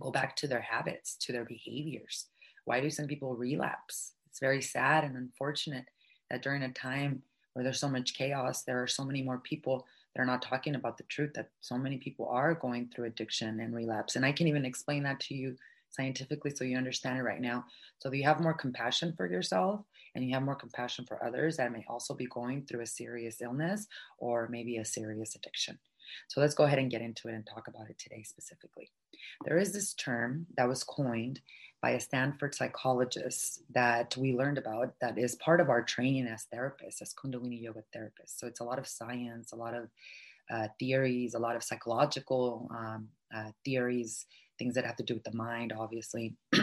go 0.00 0.10
back 0.10 0.36
to 0.36 0.48
their 0.48 0.60
habits, 0.60 1.16
to 1.20 1.32
their 1.32 1.44
behaviors? 1.44 2.26
Why 2.64 2.80
do 2.80 2.90
some 2.90 3.06
people 3.06 3.36
relapse? 3.36 4.12
It's 4.28 4.40
very 4.40 4.60
sad 4.60 5.04
and 5.04 5.16
unfortunate 5.16 5.84
that 6.30 6.42
during 6.42 6.62
a 6.62 6.72
time 6.72 7.22
where 7.52 7.62
there's 7.62 7.80
so 7.80 7.88
much 7.88 8.14
chaos, 8.14 8.64
there 8.64 8.82
are 8.82 8.88
so 8.88 9.04
many 9.04 9.22
more 9.22 9.38
people 9.38 9.86
they're 10.14 10.24
not 10.24 10.42
talking 10.42 10.74
about 10.74 10.96
the 10.96 11.04
truth 11.04 11.32
that 11.34 11.50
so 11.60 11.76
many 11.76 11.98
people 11.98 12.28
are 12.28 12.54
going 12.54 12.88
through 12.88 13.06
addiction 13.06 13.60
and 13.60 13.74
relapse. 13.74 14.16
And 14.16 14.24
I 14.24 14.32
can 14.32 14.46
even 14.46 14.64
explain 14.64 15.02
that 15.04 15.20
to 15.20 15.34
you 15.34 15.56
scientifically 15.90 16.50
so 16.50 16.64
you 16.64 16.76
understand 16.76 17.18
it 17.18 17.22
right 17.22 17.40
now. 17.40 17.64
So 17.98 18.10
that 18.10 18.16
you 18.16 18.24
have 18.24 18.40
more 18.40 18.54
compassion 18.54 19.14
for 19.16 19.30
yourself 19.30 19.80
and 20.14 20.24
you 20.24 20.34
have 20.34 20.42
more 20.42 20.54
compassion 20.54 21.04
for 21.06 21.24
others 21.24 21.56
that 21.56 21.72
may 21.72 21.84
also 21.88 22.14
be 22.14 22.26
going 22.26 22.64
through 22.64 22.82
a 22.82 22.86
serious 22.86 23.40
illness 23.40 23.86
or 24.18 24.48
maybe 24.50 24.76
a 24.76 24.84
serious 24.84 25.34
addiction. 25.34 25.78
So 26.28 26.40
let's 26.40 26.54
go 26.54 26.64
ahead 26.64 26.78
and 26.78 26.90
get 26.90 27.02
into 27.02 27.28
it 27.28 27.34
and 27.34 27.46
talk 27.46 27.68
about 27.68 27.90
it 27.90 27.98
today 27.98 28.22
specifically. 28.22 28.90
There 29.44 29.58
is 29.58 29.72
this 29.72 29.94
term 29.94 30.46
that 30.56 30.68
was 30.68 30.84
coined 30.84 31.40
by 31.84 31.90
a 31.90 32.00
Stanford 32.00 32.54
psychologist 32.54 33.60
that 33.74 34.16
we 34.16 34.32
learned 34.32 34.56
about 34.56 34.94
that 35.02 35.18
is 35.18 35.34
part 35.34 35.60
of 35.60 35.68
our 35.68 35.82
training 35.82 36.26
as 36.26 36.46
therapists, 36.50 37.02
as 37.02 37.12
Kundalini 37.12 37.60
Yoga 37.60 37.82
therapists. 37.94 38.38
So 38.38 38.46
it's 38.46 38.60
a 38.60 38.64
lot 38.64 38.78
of 38.78 38.86
science, 38.86 39.52
a 39.52 39.56
lot 39.56 39.74
of 39.74 39.90
uh, 40.50 40.68
theories, 40.80 41.34
a 41.34 41.38
lot 41.38 41.56
of 41.56 41.62
psychological 41.62 42.70
um, 42.74 43.08
uh, 43.36 43.50
theories, 43.66 44.24
things 44.58 44.74
that 44.76 44.86
have 44.86 44.96
to 44.96 45.02
do 45.02 45.12
with 45.12 45.24
the 45.24 45.36
mind, 45.36 45.74
obviously. 45.78 46.34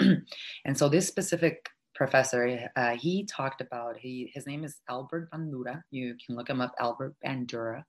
and 0.65 0.75
so 0.75 0.89
this 0.89 1.07
specific 1.07 1.69
professor, 1.93 2.67
uh, 2.75 2.95
he 2.95 3.23
talked 3.25 3.61
about, 3.61 3.97
he, 3.97 4.31
his 4.33 4.47
name 4.47 4.63
is 4.63 4.77
Albert 4.89 5.29
Bandura. 5.29 5.83
You 5.91 6.15
can 6.25 6.35
look 6.35 6.49
him 6.49 6.61
up, 6.61 6.73
Albert 6.79 7.13
Bandura. 7.23 7.83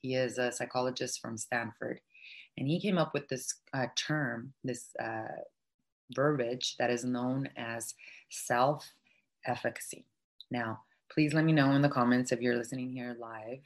He 0.00 0.16
is 0.16 0.36
a 0.36 0.50
psychologist 0.50 1.20
from 1.20 1.38
Stanford. 1.38 2.00
And 2.58 2.66
he 2.66 2.80
came 2.80 2.98
up 2.98 3.14
with 3.14 3.28
this 3.28 3.54
uh, 3.72 3.86
term, 3.96 4.52
this 4.64 4.88
uh, 5.00 5.28
verbiage 6.14 6.76
that 6.78 6.90
is 6.90 7.04
known 7.04 7.48
as 7.56 7.94
self 8.30 8.88
efficacy. 9.46 10.06
Now, 10.50 10.80
please 11.12 11.34
let 11.34 11.44
me 11.44 11.52
know 11.52 11.72
in 11.72 11.82
the 11.82 11.88
comments 11.88 12.32
if 12.32 12.40
you're 12.40 12.56
listening 12.56 12.90
here 12.90 13.16
live 13.18 13.60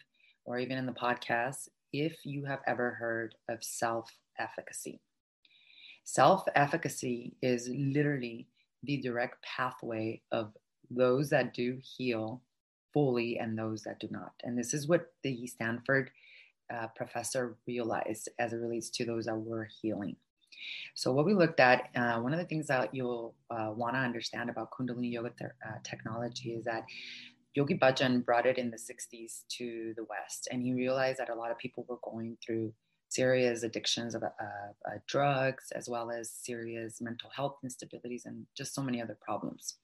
or 0.44 0.58
even 0.58 0.78
in 0.78 0.86
the 0.86 0.92
podcast 0.92 1.68
if 1.92 2.24
you 2.24 2.44
have 2.44 2.60
ever 2.66 2.90
heard 2.92 3.34
of 3.48 3.62
self 3.62 4.10
efficacy. 4.38 5.00
Self 6.04 6.44
efficacy 6.54 7.34
is 7.42 7.68
literally 7.68 8.46
the 8.82 8.98
direct 8.98 9.42
pathway 9.42 10.20
of 10.30 10.52
those 10.90 11.30
that 11.30 11.54
do 11.54 11.78
heal 11.82 12.42
fully 12.92 13.38
and 13.38 13.58
those 13.58 13.82
that 13.82 13.98
do 13.98 14.08
not. 14.10 14.32
And 14.44 14.56
this 14.56 14.72
is 14.72 14.88
what 14.88 15.12
the 15.22 15.46
Stanford 15.46 16.10
uh, 16.72 16.86
professor 16.96 17.56
realized 17.66 18.28
as 18.38 18.52
it 18.52 18.56
relates 18.56 18.90
to 18.90 19.04
those 19.04 19.26
that 19.26 19.36
were 19.36 19.68
healing. 19.82 20.16
So, 20.94 21.12
what 21.12 21.26
we 21.26 21.34
looked 21.34 21.60
at, 21.60 21.90
uh, 21.94 22.20
one 22.20 22.32
of 22.32 22.38
the 22.38 22.44
things 22.44 22.66
that 22.68 22.94
you'll 22.94 23.34
uh, 23.50 23.70
want 23.74 23.94
to 23.94 24.00
understand 24.00 24.50
about 24.50 24.70
Kundalini 24.70 25.12
Yoga 25.12 25.30
uh, 25.40 25.78
technology 25.84 26.54
is 26.54 26.64
that 26.64 26.84
Yogi 27.54 27.78
Bhajan 27.78 28.24
brought 28.24 28.46
it 28.46 28.58
in 28.58 28.70
the 28.70 28.76
60s 28.76 29.44
to 29.58 29.94
the 29.96 30.04
West, 30.04 30.48
and 30.50 30.62
he 30.62 30.74
realized 30.74 31.18
that 31.18 31.30
a 31.30 31.34
lot 31.34 31.50
of 31.50 31.58
people 31.58 31.84
were 31.88 31.98
going 32.02 32.36
through 32.44 32.72
serious 33.08 33.62
addictions 33.62 34.14
of 34.14 34.22
uh, 34.22 34.28
drugs, 35.06 35.72
as 35.74 35.88
well 35.88 36.10
as 36.10 36.30
serious 36.30 37.00
mental 37.00 37.30
health 37.34 37.56
instabilities, 37.64 38.26
and 38.26 38.46
just 38.56 38.74
so 38.74 38.82
many 38.82 39.00
other 39.00 39.16
problems. 39.20 39.76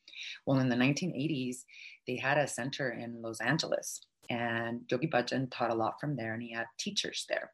Well, 0.46 0.58
in 0.58 0.68
the 0.68 0.76
1980s, 0.76 1.64
they 2.06 2.16
had 2.16 2.38
a 2.38 2.46
center 2.46 2.90
in 2.90 3.22
Los 3.22 3.40
Angeles, 3.40 4.02
and 4.28 4.82
Yogi 4.90 5.08
Bhajan 5.08 5.50
taught 5.50 5.70
a 5.70 5.74
lot 5.74 6.00
from 6.00 6.16
there, 6.16 6.34
and 6.34 6.42
he 6.42 6.52
had 6.52 6.66
teachers 6.78 7.24
there. 7.28 7.52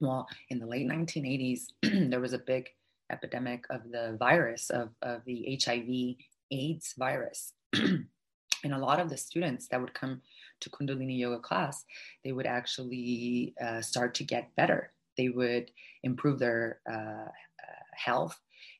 Well, 0.00 0.26
in 0.50 0.58
the 0.58 0.66
late 0.66 0.88
1980s, 0.88 1.66
there 2.10 2.20
was 2.20 2.32
a 2.32 2.38
big 2.38 2.68
epidemic 3.10 3.64
of 3.70 3.82
the 3.90 4.16
virus, 4.18 4.70
of, 4.70 4.90
of 5.02 5.22
the 5.24 5.58
HIV 5.64 6.16
AIDS 6.50 6.94
virus. 6.98 7.52
and 7.74 8.72
a 8.72 8.78
lot 8.78 9.00
of 9.00 9.10
the 9.10 9.16
students 9.16 9.68
that 9.68 9.80
would 9.80 9.94
come 9.94 10.20
to 10.60 10.70
Kundalini 10.70 11.18
Yoga 11.18 11.38
class, 11.38 11.84
they 12.24 12.32
would 12.32 12.46
actually 12.46 13.54
uh, 13.62 13.80
start 13.80 14.14
to 14.14 14.24
get 14.24 14.54
better. 14.56 14.92
They 15.16 15.28
would 15.28 15.70
improve 16.02 16.38
their 16.38 16.80
uh, 16.90 17.28
uh, 17.28 17.84
health. 17.94 18.38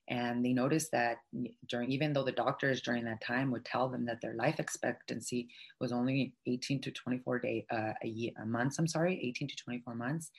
And 0.08 0.44
they 0.44 0.52
noticed 0.52 0.90
that 0.92 1.18
during, 1.66 1.90
even 1.90 2.12
though 2.12 2.24
the 2.24 2.32
doctors 2.32 2.82
during 2.82 3.04
that 3.04 3.22
time 3.22 3.50
would 3.50 3.64
tell 3.64 3.88
them 3.88 4.04
that 4.04 4.20
their 4.20 4.34
life 4.34 4.60
expectancy 4.60 5.48
was 5.80 5.92
only 5.92 6.34
18 6.46 6.82
to 6.82 6.90
24 6.90 7.38
day, 7.38 7.66
uh, 7.70 7.92
a 8.02 8.06
year, 8.06 8.32
a 8.42 8.44
months, 8.44 8.78
I'm 8.78 8.86
sorry, 8.86 9.18
18 9.22 9.48
to 9.48 9.56
24 9.56 9.94
months, 9.94 10.30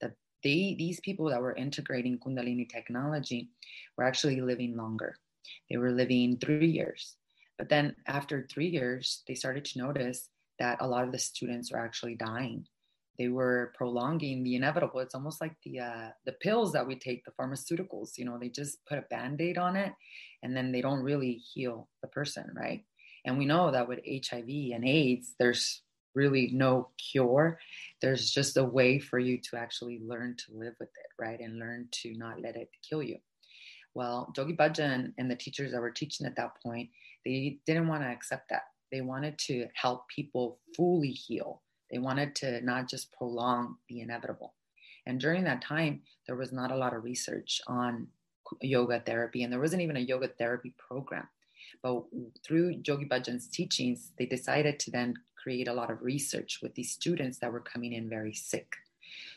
that 0.00 0.12
they, 0.42 0.74
these 0.78 1.00
people 1.00 1.28
that 1.30 1.40
were 1.40 1.54
integrating 1.54 2.18
Kundalini 2.18 2.68
technology 2.68 3.50
were 3.96 4.04
actually 4.04 4.40
living 4.40 4.76
longer. 4.76 5.16
They 5.70 5.76
were 5.76 5.90
living 5.90 6.38
three 6.38 6.70
years. 6.70 7.16
But 7.58 7.68
then 7.68 7.94
after 8.06 8.46
three 8.50 8.68
years, 8.68 9.22
they 9.28 9.34
started 9.34 9.64
to 9.66 9.78
notice 9.78 10.28
that 10.58 10.78
a 10.80 10.86
lot 10.86 11.04
of 11.04 11.12
the 11.12 11.18
students 11.18 11.72
were 11.72 11.78
actually 11.78 12.14
dying. 12.14 12.66
They 13.18 13.28
were 13.28 13.72
prolonging 13.76 14.42
the 14.42 14.56
inevitable. 14.56 15.00
It's 15.00 15.14
almost 15.14 15.40
like 15.40 15.54
the 15.64 15.80
uh, 15.80 16.08
the 16.24 16.32
pills 16.32 16.72
that 16.72 16.86
we 16.86 16.96
take, 16.96 17.24
the 17.24 17.30
pharmaceuticals. 17.32 18.16
You 18.16 18.24
know, 18.24 18.38
they 18.38 18.48
just 18.48 18.84
put 18.86 18.98
a 18.98 19.04
band-aid 19.10 19.58
on 19.58 19.76
it, 19.76 19.92
and 20.42 20.56
then 20.56 20.72
they 20.72 20.80
don't 20.80 21.02
really 21.02 21.34
heal 21.34 21.88
the 22.00 22.08
person, 22.08 22.50
right? 22.54 22.84
And 23.24 23.38
we 23.38 23.44
know 23.44 23.70
that 23.70 23.86
with 23.86 24.00
HIV 24.04 24.48
and 24.74 24.84
AIDS, 24.84 25.34
there's 25.38 25.82
really 26.14 26.50
no 26.52 26.88
cure. 26.98 27.58
There's 28.00 28.30
just 28.30 28.56
a 28.56 28.64
way 28.64 28.98
for 28.98 29.18
you 29.18 29.38
to 29.50 29.56
actually 29.56 30.00
learn 30.04 30.36
to 30.46 30.58
live 30.58 30.74
with 30.78 30.90
it, 30.90 31.22
right? 31.22 31.40
And 31.40 31.58
learn 31.58 31.88
to 32.02 32.14
not 32.14 32.40
let 32.40 32.56
it 32.56 32.70
kill 32.88 33.02
you. 33.02 33.18
Well, 33.94 34.32
Yogi 34.36 34.56
Bhajan 34.56 35.12
and 35.18 35.30
the 35.30 35.36
teachers 35.36 35.72
that 35.72 35.80
were 35.80 35.90
teaching 35.90 36.26
at 36.26 36.36
that 36.36 36.52
point, 36.62 36.88
they 37.24 37.58
didn't 37.66 37.88
want 37.88 38.02
to 38.02 38.08
accept 38.08 38.48
that. 38.50 38.62
They 38.90 39.00
wanted 39.00 39.38
to 39.40 39.66
help 39.74 40.08
people 40.08 40.58
fully 40.76 41.10
heal. 41.10 41.62
They 41.90 41.98
wanted 41.98 42.34
to 42.36 42.60
not 42.62 42.88
just 42.88 43.12
prolong 43.12 43.76
the 43.88 44.00
inevitable. 44.00 44.54
And 45.06 45.20
during 45.20 45.44
that 45.44 45.62
time, 45.62 46.02
there 46.26 46.36
was 46.36 46.52
not 46.52 46.70
a 46.70 46.76
lot 46.76 46.94
of 46.94 47.04
research 47.04 47.60
on 47.66 48.06
yoga 48.60 49.00
therapy, 49.00 49.42
and 49.42 49.52
there 49.52 49.60
wasn't 49.60 49.82
even 49.82 49.96
a 49.96 50.00
yoga 50.00 50.28
therapy 50.28 50.74
program. 50.78 51.28
But 51.82 52.04
through 52.44 52.82
Yogi 52.84 53.06
Bhajan's 53.06 53.48
teachings, 53.48 54.12
they 54.18 54.26
decided 54.26 54.78
to 54.80 54.90
then 54.90 55.14
create 55.42 55.68
a 55.68 55.72
lot 55.72 55.90
of 55.90 56.02
research 56.02 56.60
with 56.62 56.74
these 56.74 56.92
students 56.92 57.38
that 57.38 57.52
were 57.52 57.60
coming 57.60 57.92
in 57.92 58.08
very 58.08 58.34
sick. 58.34 58.76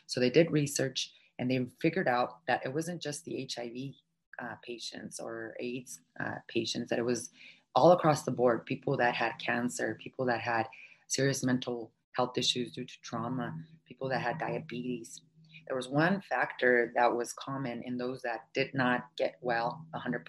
So 0.06 0.20
they 0.20 0.30
did 0.30 0.52
research 0.52 1.12
and 1.40 1.50
they 1.50 1.66
figured 1.82 2.08
out 2.08 2.46
that 2.48 2.62
it 2.66 2.74
wasn't 2.74 3.02
just 3.02 3.26
the 3.26 3.48
HIV 3.54 3.94
uh, 4.42 4.56
patients 4.64 5.20
or 5.20 5.56
AIDS 5.60 6.00
uh, 6.20 6.36
patients, 6.48 6.90
that 6.90 7.00
it 7.00 7.06
was 7.06 7.30
all 7.76 7.92
across 7.92 8.24
the 8.24 8.32
board 8.32 8.66
people 8.66 8.96
that 8.98 9.16
had 9.16 9.34
cancer, 9.44 9.98
people 10.02 10.26
that 10.26 10.42
had 10.42 10.68
serious 11.08 11.44
mental 11.44 11.92
health 12.16 12.38
issues 12.38 12.72
due 12.72 12.86
to 12.86 13.02
trauma, 13.02 13.54
people 13.86 14.08
that 14.10 14.22
had 14.22 14.38
diabetes. 14.38 15.22
There 15.68 15.76
was 15.76 15.90
one 15.90 16.22
factor 16.22 16.94
that 16.96 17.14
was 17.14 17.34
common 17.34 17.82
in 17.86 17.98
those 17.98 18.22
that 18.22 18.42
did 18.54 18.74
not 18.74 19.06
get 19.18 19.36
well 19.42 19.86
100%. 19.96 20.22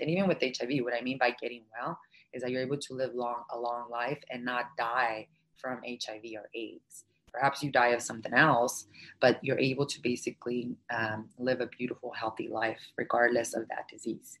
And 0.00 0.08
even 0.08 0.28
with 0.28 0.40
HIV, 0.40 0.70
what 0.82 0.94
I 0.94 1.02
mean 1.02 1.18
by 1.18 1.34
getting 1.40 1.64
well 1.78 1.98
is 2.34 2.42
that 2.42 2.50
you're 2.50 2.62
able 2.62 2.78
to 2.78 2.94
live 2.94 3.14
long 3.14 3.44
a 3.50 3.58
long 3.58 3.90
life 3.90 4.22
and 4.30 4.44
not 4.44 4.76
die 4.76 5.28
from 5.56 5.80
HIV 5.84 6.24
or 6.36 6.50
AIDS. 6.54 7.04
Perhaps 7.32 7.62
you 7.62 7.72
die 7.72 7.88
of 7.88 8.02
something 8.02 8.32
else, 8.32 8.86
but 9.20 9.42
you're 9.42 9.58
able 9.58 9.86
to 9.86 10.00
basically 10.02 10.76
um, 10.94 11.28
live 11.38 11.60
a 11.60 11.66
beautiful, 11.66 12.12
healthy 12.12 12.48
life 12.48 12.80
regardless 12.96 13.54
of 13.54 13.66
that 13.68 13.88
disease. 13.90 14.38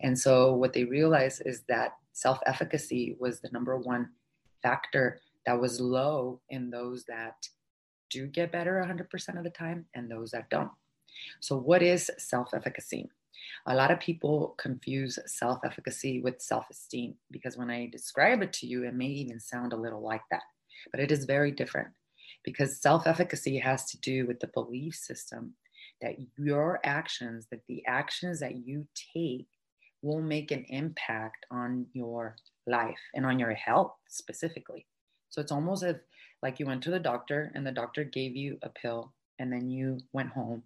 And 0.00 0.18
so, 0.18 0.52
what 0.52 0.72
they 0.72 0.84
realized 0.84 1.42
is 1.44 1.62
that 1.68 1.92
self 2.12 2.38
efficacy 2.46 3.16
was 3.18 3.40
the 3.40 3.50
number 3.50 3.76
one 3.76 4.10
factor 4.62 5.20
that 5.46 5.60
was 5.60 5.80
low 5.80 6.40
in 6.48 6.70
those 6.70 7.04
that 7.04 7.48
do 8.10 8.26
get 8.26 8.52
better 8.52 8.82
100% 8.86 9.38
of 9.38 9.44
the 9.44 9.50
time 9.50 9.86
and 9.94 10.10
those 10.10 10.30
that 10.30 10.48
don't. 10.48 10.70
So, 11.40 11.56
what 11.56 11.82
is 11.82 12.10
self 12.18 12.54
efficacy? 12.54 13.10
A 13.66 13.74
lot 13.74 13.90
of 13.90 14.00
people 14.00 14.54
confuse 14.58 15.18
self 15.26 15.60
efficacy 15.64 16.20
with 16.20 16.40
self 16.40 16.66
esteem 16.70 17.14
because 17.30 17.56
when 17.56 17.70
I 17.70 17.88
describe 17.90 18.42
it 18.42 18.52
to 18.54 18.66
you, 18.66 18.84
it 18.84 18.94
may 18.94 19.06
even 19.06 19.40
sound 19.40 19.72
a 19.72 19.76
little 19.76 20.02
like 20.02 20.22
that. 20.30 20.42
But 20.90 21.00
it 21.00 21.10
is 21.10 21.24
very 21.24 21.50
different 21.50 21.88
because 22.44 22.80
self 22.80 23.06
efficacy 23.06 23.58
has 23.58 23.84
to 23.90 24.00
do 24.00 24.26
with 24.26 24.40
the 24.40 24.48
belief 24.48 24.94
system 24.94 25.54
that 26.00 26.16
your 26.36 26.80
actions, 26.84 27.46
that 27.50 27.60
the 27.68 27.82
actions 27.86 28.40
that 28.40 28.56
you 28.66 28.86
take 29.14 29.46
will 30.02 30.20
make 30.20 30.50
an 30.50 30.66
impact 30.68 31.46
on 31.50 31.86
your 31.94 32.36
life 32.66 32.98
and 33.14 33.24
on 33.24 33.38
your 33.38 33.54
health 33.54 33.92
specifically. 34.08 34.86
So 35.30 35.40
it's 35.40 35.52
almost 35.52 35.82
as 35.82 35.96
like 36.42 36.60
you 36.60 36.66
went 36.66 36.82
to 36.82 36.90
the 36.90 37.00
doctor 37.00 37.50
and 37.54 37.66
the 37.66 37.72
doctor 37.72 38.04
gave 38.04 38.36
you 38.36 38.58
a 38.62 38.68
pill 38.68 39.12
and 39.38 39.50
then 39.52 39.70
you 39.70 39.98
went 40.12 40.28
home 40.28 40.62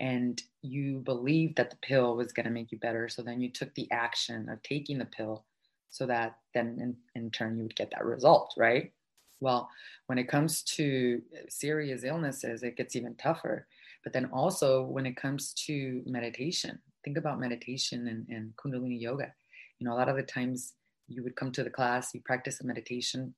and 0.00 0.42
you 0.62 0.98
believed 1.00 1.56
that 1.56 1.70
the 1.70 1.76
pill 1.76 2.16
was 2.16 2.32
going 2.32 2.44
to 2.44 2.52
make 2.52 2.72
you 2.72 2.78
better. 2.78 3.08
So 3.08 3.22
then 3.22 3.40
you 3.40 3.50
took 3.50 3.74
the 3.74 3.90
action 3.90 4.48
of 4.48 4.62
taking 4.62 4.98
the 4.98 5.04
pill 5.04 5.44
so 5.90 6.06
that 6.06 6.38
then 6.54 6.78
in, 6.80 6.96
in 7.20 7.30
turn 7.30 7.56
you 7.56 7.64
would 7.64 7.76
get 7.76 7.90
that 7.90 8.04
result, 8.04 8.54
right? 8.56 8.92
Well, 9.40 9.68
when 10.06 10.18
it 10.18 10.28
comes 10.28 10.62
to 10.62 11.20
serious 11.48 12.04
illnesses, 12.04 12.62
it 12.62 12.76
gets 12.76 12.96
even 12.96 13.14
tougher. 13.16 13.66
But 14.04 14.12
then 14.12 14.30
also 14.32 14.82
when 14.82 15.06
it 15.06 15.16
comes 15.16 15.52
to 15.66 16.02
meditation, 16.06 16.78
think 17.04 17.16
about 17.16 17.40
meditation 17.40 18.08
and, 18.08 18.26
and 18.28 18.52
Kundalini 18.56 19.00
yoga. 19.00 19.32
You 19.78 19.86
know, 19.86 19.94
a 19.94 19.98
lot 19.98 20.08
of 20.08 20.16
the 20.16 20.22
times 20.22 20.74
you 21.08 21.22
would 21.22 21.36
come 21.36 21.52
to 21.52 21.64
the 21.64 21.70
class, 21.70 22.14
you 22.14 22.20
practice 22.20 22.60
a 22.60 22.66
meditation, 22.66 23.34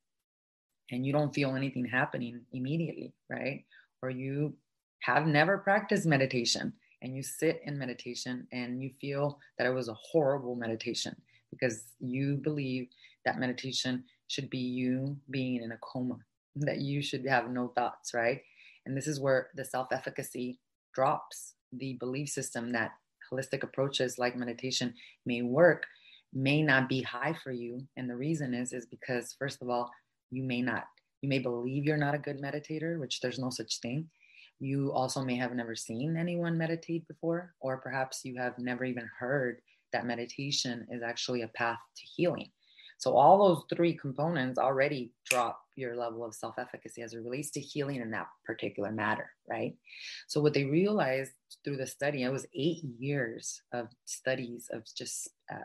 and 0.90 1.04
you 1.04 1.12
don't 1.12 1.34
feel 1.34 1.56
anything 1.56 1.86
happening 1.86 2.42
immediately, 2.52 3.14
right? 3.30 3.64
Or 4.02 4.10
you 4.10 4.54
have 5.04 5.26
never 5.26 5.58
practiced 5.58 6.06
meditation 6.06 6.72
and 7.02 7.14
you 7.14 7.22
sit 7.22 7.60
in 7.66 7.78
meditation 7.78 8.46
and 8.52 8.82
you 8.82 8.90
feel 9.00 9.38
that 9.58 9.66
it 9.66 9.74
was 9.74 9.88
a 9.88 9.94
horrible 9.94 10.56
meditation 10.56 11.14
because 11.50 11.84
you 12.00 12.36
believe 12.36 12.88
that 13.26 13.38
meditation 13.38 14.02
should 14.28 14.48
be 14.48 14.58
you 14.58 15.14
being 15.30 15.62
in 15.62 15.72
a 15.72 15.78
coma, 15.82 16.16
that 16.56 16.80
you 16.80 17.02
should 17.02 17.26
have 17.26 17.50
no 17.50 17.68
thoughts, 17.76 18.14
right? 18.14 18.40
And 18.86 18.96
this 18.96 19.06
is 19.06 19.20
where 19.20 19.48
the 19.54 19.64
self 19.64 19.88
efficacy 19.92 20.58
drops. 20.94 21.54
The 21.72 21.94
belief 22.00 22.30
system 22.30 22.72
that 22.72 22.92
holistic 23.30 23.62
approaches 23.62 24.18
like 24.18 24.36
meditation 24.36 24.94
may 25.26 25.42
work 25.42 25.84
may 26.32 26.62
not 26.62 26.88
be 26.88 27.02
high 27.02 27.36
for 27.42 27.52
you. 27.52 27.86
And 27.96 28.08
the 28.08 28.16
reason 28.16 28.54
is 28.54 28.72
is 28.72 28.86
because 28.86 29.36
first 29.38 29.60
of 29.60 29.68
all 29.68 29.90
you 30.30 30.42
may 30.42 30.62
not 30.62 30.84
you 31.20 31.28
may 31.28 31.38
believe 31.38 31.84
you're 31.84 31.96
not 31.96 32.14
a 32.14 32.18
good 32.18 32.40
meditator 32.40 32.98
which 32.98 33.20
there's 33.20 33.38
no 33.38 33.50
such 33.50 33.80
thing 33.80 34.08
you 34.60 34.92
also 34.92 35.22
may 35.22 35.36
have 35.36 35.54
never 35.54 35.74
seen 35.74 36.16
anyone 36.16 36.56
meditate 36.56 37.06
before 37.08 37.54
or 37.60 37.78
perhaps 37.78 38.24
you 38.24 38.36
have 38.36 38.58
never 38.58 38.84
even 38.84 39.08
heard 39.18 39.60
that 39.92 40.06
meditation 40.06 40.86
is 40.90 41.02
actually 41.02 41.42
a 41.42 41.48
path 41.48 41.78
to 41.96 42.02
healing 42.16 42.50
so 42.98 43.16
all 43.16 43.48
those 43.48 43.64
three 43.74 43.94
components 43.94 44.58
already 44.58 45.12
drop 45.28 45.60
your 45.76 45.96
level 45.96 46.24
of 46.24 46.34
self-efficacy 46.34 47.02
as 47.02 47.12
it 47.12 47.18
relates 47.18 47.50
to 47.50 47.60
healing 47.60 48.00
in 48.00 48.10
that 48.12 48.28
particular 48.44 48.90
matter, 48.92 49.30
right? 49.48 49.76
So 50.28 50.40
what 50.40 50.54
they 50.54 50.64
realized 50.64 51.32
through 51.64 51.78
the 51.78 51.86
study, 51.86 52.22
it 52.22 52.30
was 52.30 52.46
eight 52.54 52.82
years 52.98 53.60
of 53.72 53.88
studies 54.04 54.68
of 54.72 54.84
just 54.96 55.28
uh, 55.52 55.64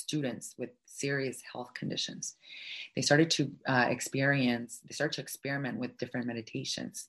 students 0.00 0.54
with 0.58 0.70
serious 0.86 1.42
health 1.52 1.72
conditions. 1.74 2.36
They 2.96 3.02
started 3.02 3.30
to 3.32 3.50
uh, 3.66 3.86
experience, 3.88 4.80
they 4.86 4.94
started 4.94 5.14
to 5.16 5.22
experiment 5.22 5.78
with 5.78 5.98
different 5.98 6.26
meditations. 6.26 7.08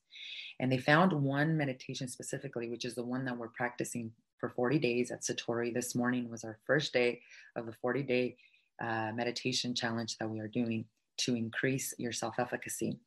And 0.59 0.71
they 0.71 0.77
found 0.77 1.11
one 1.11 1.57
meditation 1.57 2.07
specifically, 2.07 2.69
which 2.69 2.85
is 2.85 2.93
the 2.93 3.03
one 3.03 3.25
that 3.25 3.37
we're 3.37 3.47
practicing 3.47 4.11
for 4.39 4.49
40 4.49 4.79
days 4.79 5.11
at 5.11 5.21
Satori. 5.21 5.73
This 5.73 5.95
morning 5.95 6.29
was 6.29 6.43
our 6.43 6.59
first 6.65 6.93
day 6.93 7.21
of 7.55 7.65
the 7.65 7.73
40 7.81 8.03
day 8.03 8.35
uh, 8.83 9.11
meditation 9.13 9.73
challenge 9.73 10.17
that 10.17 10.29
we 10.29 10.39
are 10.39 10.47
doing 10.47 10.85
to 11.17 11.35
increase 11.35 11.93
your 11.97 12.11
self 12.11 12.39
efficacy. 12.39 12.97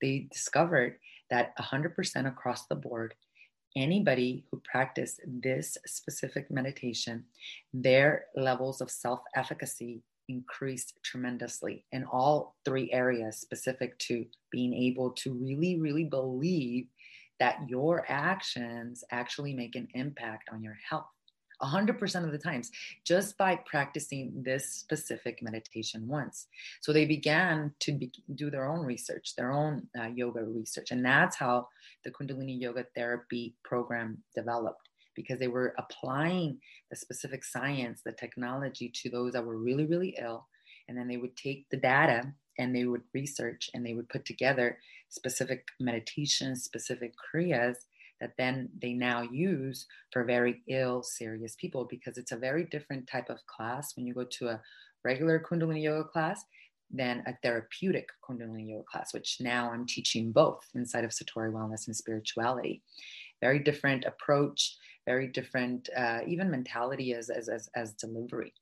They 0.00 0.28
discovered 0.32 0.98
that 1.30 1.56
100% 1.58 2.28
across 2.28 2.66
the 2.66 2.76
board, 2.76 3.14
anybody 3.76 4.44
who 4.50 4.60
practiced 4.64 5.20
this 5.26 5.76
specific 5.86 6.50
meditation, 6.50 7.24
their 7.72 8.26
levels 8.34 8.80
of 8.80 8.90
self 8.90 9.20
efficacy 9.36 10.02
increased 10.28 10.94
tremendously 11.04 11.84
in 11.92 12.04
all 12.04 12.56
three 12.64 12.90
areas 12.92 13.36
specific 13.36 13.96
to 13.98 14.24
being 14.50 14.74
able 14.74 15.10
to 15.10 15.34
really, 15.34 15.78
really 15.80 16.04
believe 16.04 16.86
that 17.38 17.58
your 17.68 18.04
actions 18.08 19.04
actually 19.10 19.54
make 19.54 19.76
an 19.76 19.86
impact 19.94 20.48
on 20.52 20.62
your 20.62 20.76
health. 20.88 21.06
100% 21.62 22.24
of 22.24 22.32
the 22.32 22.38
times 22.38 22.70
just 23.04 23.38
by 23.38 23.56
practicing 23.66 24.32
this 24.42 24.70
specific 24.72 25.42
meditation 25.42 26.06
once. 26.06 26.46
So 26.80 26.92
they 26.92 27.06
began 27.06 27.72
to 27.80 27.92
be, 27.92 28.12
do 28.34 28.50
their 28.50 28.68
own 28.68 28.84
research, 28.84 29.34
their 29.36 29.52
own 29.52 29.86
uh, 29.98 30.08
yoga 30.14 30.44
research. 30.44 30.90
And 30.90 31.04
that's 31.04 31.36
how 31.36 31.68
the 32.04 32.10
Kundalini 32.10 32.60
Yoga 32.60 32.84
Therapy 32.94 33.54
program 33.64 34.18
developed 34.34 34.88
because 35.14 35.38
they 35.38 35.48
were 35.48 35.74
applying 35.78 36.58
the 36.90 36.96
specific 36.96 37.42
science, 37.42 38.02
the 38.04 38.12
technology 38.12 38.90
to 38.94 39.08
those 39.08 39.32
that 39.32 39.44
were 39.44 39.56
really, 39.56 39.86
really 39.86 40.16
ill. 40.20 40.46
And 40.88 40.96
then 40.96 41.08
they 41.08 41.16
would 41.16 41.36
take 41.36 41.66
the 41.70 41.78
data 41.78 42.32
and 42.58 42.74
they 42.74 42.84
would 42.84 43.02
research 43.12 43.70
and 43.74 43.84
they 43.84 43.94
would 43.94 44.08
put 44.08 44.24
together 44.24 44.78
specific 45.08 45.66
meditations, 45.80 46.64
specific 46.64 47.14
kriyas 47.16 47.76
that 48.20 48.32
then 48.38 48.68
they 48.80 48.92
now 48.92 49.22
use 49.22 49.86
for 50.12 50.24
very 50.24 50.62
ill, 50.68 51.02
serious 51.02 51.56
people 51.56 51.84
because 51.84 52.18
it's 52.18 52.32
a 52.32 52.36
very 52.36 52.64
different 52.64 53.06
type 53.06 53.30
of 53.30 53.44
class 53.46 53.96
when 53.96 54.06
you 54.06 54.14
go 54.14 54.24
to 54.24 54.48
a 54.48 54.60
regular 55.04 55.38
Kundalini 55.40 55.82
yoga 55.82 56.08
class 56.08 56.44
than 56.90 57.22
a 57.26 57.36
therapeutic 57.42 58.08
Kundalini 58.28 58.70
yoga 58.70 58.84
class, 58.84 59.12
which 59.12 59.38
now 59.40 59.70
I'm 59.70 59.86
teaching 59.86 60.32
both 60.32 60.64
inside 60.74 61.04
of 61.04 61.10
Satori 61.10 61.52
Wellness 61.52 61.86
and 61.86 61.96
Spirituality. 61.96 62.82
Very 63.40 63.58
different 63.58 64.04
approach, 64.04 64.76
very 65.04 65.26
different, 65.26 65.88
uh, 65.96 66.20
even 66.26 66.50
mentality 66.50 67.12
as, 67.12 67.28
as, 67.28 67.48
as, 67.48 67.68
as 67.74 67.92
delivery. 67.92 68.52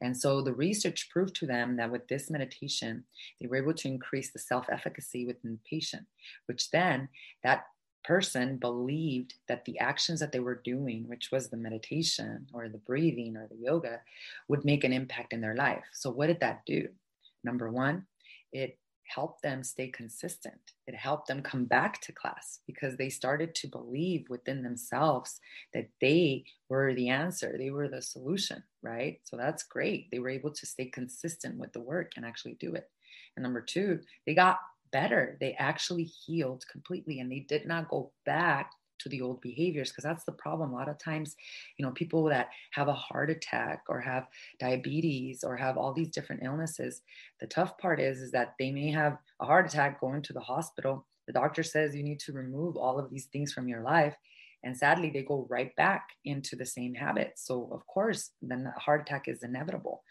And 0.00 0.16
so 0.16 0.42
the 0.42 0.52
research 0.52 1.08
proved 1.10 1.34
to 1.36 1.46
them 1.46 1.76
that 1.76 1.90
with 1.90 2.06
this 2.08 2.30
meditation, 2.30 3.04
they 3.40 3.46
were 3.46 3.56
able 3.56 3.74
to 3.74 3.88
increase 3.88 4.32
the 4.32 4.38
self 4.38 4.66
efficacy 4.70 5.26
within 5.26 5.52
the 5.52 5.70
patient, 5.70 6.06
which 6.46 6.70
then 6.70 7.08
that 7.42 7.64
person 8.06 8.56
believed 8.56 9.34
that 9.48 9.64
the 9.64 9.78
actions 9.78 10.20
that 10.20 10.32
they 10.32 10.40
were 10.40 10.62
doing, 10.64 11.08
which 11.08 11.30
was 11.32 11.48
the 11.48 11.56
meditation 11.56 12.46
or 12.52 12.68
the 12.68 12.78
breathing 12.78 13.36
or 13.36 13.48
the 13.48 13.56
yoga, 13.56 14.00
would 14.48 14.64
make 14.64 14.84
an 14.84 14.92
impact 14.92 15.32
in 15.32 15.40
their 15.40 15.56
life. 15.56 15.84
So, 15.92 16.10
what 16.10 16.28
did 16.28 16.40
that 16.40 16.64
do? 16.66 16.88
Number 17.42 17.70
one, 17.70 18.06
it 18.52 18.78
helped 19.08 19.42
them 19.42 19.62
stay 19.62 19.88
consistent. 19.88 20.60
It 20.86 20.94
helped 20.94 21.28
them 21.28 21.42
come 21.42 21.64
back 21.64 22.00
to 22.02 22.12
class 22.12 22.60
because 22.66 22.96
they 22.96 23.08
started 23.08 23.54
to 23.56 23.68
believe 23.68 24.28
within 24.28 24.62
themselves 24.62 25.40
that 25.74 25.88
they 26.00 26.44
were 26.68 26.94
the 26.94 27.08
answer, 27.08 27.56
they 27.56 27.70
were 27.70 27.88
the 27.88 28.02
solution, 28.02 28.62
right? 28.82 29.20
So 29.24 29.36
that's 29.36 29.62
great. 29.62 30.10
They 30.10 30.18
were 30.18 30.28
able 30.28 30.50
to 30.50 30.66
stay 30.66 30.86
consistent 30.86 31.56
with 31.58 31.72
the 31.72 31.80
work 31.80 32.12
and 32.16 32.24
actually 32.24 32.56
do 32.58 32.74
it. 32.74 32.90
And 33.36 33.42
number 33.42 33.60
two, 33.60 34.00
they 34.26 34.34
got 34.34 34.58
better. 34.92 35.36
They 35.40 35.54
actually 35.54 36.04
healed 36.04 36.64
completely 36.70 37.20
and 37.20 37.30
they 37.30 37.40
did 37.40 37.66
not 37.66 37.88
go 37.88 38.12
back 38.24 38.72
to 38.98 39.08
the 39.08 39.20
old 39.20 39.40
behaviors 39.40 39.90
because 39.90 40.04
that's 40.04 40.24
the 40.24 40.32
problem 40.32 40.72
a 40.72 40.74
lot 40.74 40.88
of 40.88 40.98
times 40.98 41.36
you 41.76 41.84
know 41.84 41.92
people 41.92 42.24
that 42.24 42.48
have 42.72 42.88
a 42.88 42.94
heart 42.94 43.30
attack 43.30 43.82
or 43.88 44.00
have 44.00 44.26
diabetes 44.58 45.44
or 45.44 45.56
have 45.56 45.76
all 45.76 45.92
these 45.92 46.08
different 46.08 46.42
illnesses 46.42 47.02
the 47.40 47.46
tough 47.46 47.76
part 47.78 48.00
is 48.00 48.20
is 48.20 48.30
that 48.30 48.54
they 48.58 48.70
may 48.70 48.90
have 48.90 49.18
a 49.40 49.44
heart 49.44 49.66
attack 49.66 50.00
going 50.00 50.22
to 50.22 50.32
the 50.32 50.40
hospital 50.40 51.06
the 51.26 51.32
doctor 51.32 51.62
says 51.62 51.94
you 51.94 52.02
need 52.02 52.20
to 52.20 52.32
remove 52.32 52.76
all 52.76 52.98
of 52.98 53.10
these 53.10 53.26
things 53.26 53.52
from 53.52 53.68
your 53.68 53.82
life 53.82 54.16
and 54.66 54.76
sadly 54.76 55.10
they 55.10 55.22
go 55.22 55.46
right 55.48 55.74
back 55.76 56.08
into 56.24 56.56
the 56.56 56.66
same 56.66 56.94
habits 56.94 57.46
so 57.46 57.68
of 57.72 57.86
course 57.86 58.30
then 58.42 58.64
the 58.64 58.70
heart 58.72 59.02
attack 59.02 59.28
is 59.28 59.42
inevitable. 59.42 60.02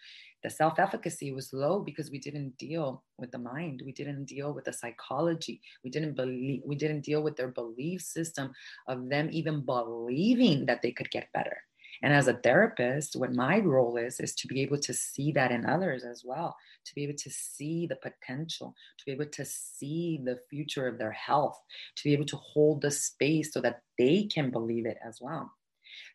The 0.43 0.49
self 0.51 0.77
efficacy 0.77 1.31
was 1.31 1.53
low 1.53 1.79
because 1.79 2.11
we 2.11 2.19
didn't 2.19 2.55
deal 2.57 3.03
with 3.17 3.31
the 3.31 3.39
mind. 3.39 3.81
We 3.83 3.91
didn't 3.91 4.25
deal 4.25 4.53
with 4.53 4.65
the 4.65 4.73
psychology. 4.73 5.59
We 5.83 5.89
didn't 5.89 6.15
believe 6.15 6.61
we 6.65 6.75
didn't 6.75 7.01
deal 7.01 7.23
with 7.23 7.35
their 7.35 7.47
belief 7.47 8.01
system 8.01 8.53
of 8.87 9.09
them 9.09 9.29
even 9.31 9.65
believing 9.65 10.65
that 10.67 10.81
they 10.83 10.91
could 10.91 11.09
get 11.09 11.33
better 11.33 11.57
and 12.03 12.13
as 12.13 12.27
a 12.27 12.33
therapist 12.33 13.15
what 13.15 13.33
my 13.33 13.59
role 13.59 13.97
is 13.97 14.19
is 14.19 14.33
to 14.35 14.47
be 14.47 14.61
able 14.61 14.79
to 14.79 14.93
see 14.93 15.31
that 15.31 15.51
in 15.51 15.65
others 15.65 16.03
as 16.03 16.23
well 16.25 16.55
to 16.85 16.93
be 16.95 17.03
able 17.03 17.17
to 17.17 17.29
see 17.29 17.87
the 17.87 17.95
potential 17.97 18.75
to 18.97 19.05
be 19.05 19.11
able 19.11 19.25
to 19.25 19.45
see 19.45 20.19
the 20.23 20.39
future 20.49 20.87
of 20.87 20.97
their 20.97 21.11
health 21.11 21.59
to 21.95 22.03
be 22.03 22.13
able 22.13 22.25
to 22.25 22.37
hold 22.37 22.81
the 22.81 22.91
space 22.91 23.53
so 23.53 23.61
that 23.61 23.81
they 23.97 24.23
can 24.23 24.51
believe 24.51 24.85
it 24.85 24.97
as 25.05 25.19
well. 25.21 25.51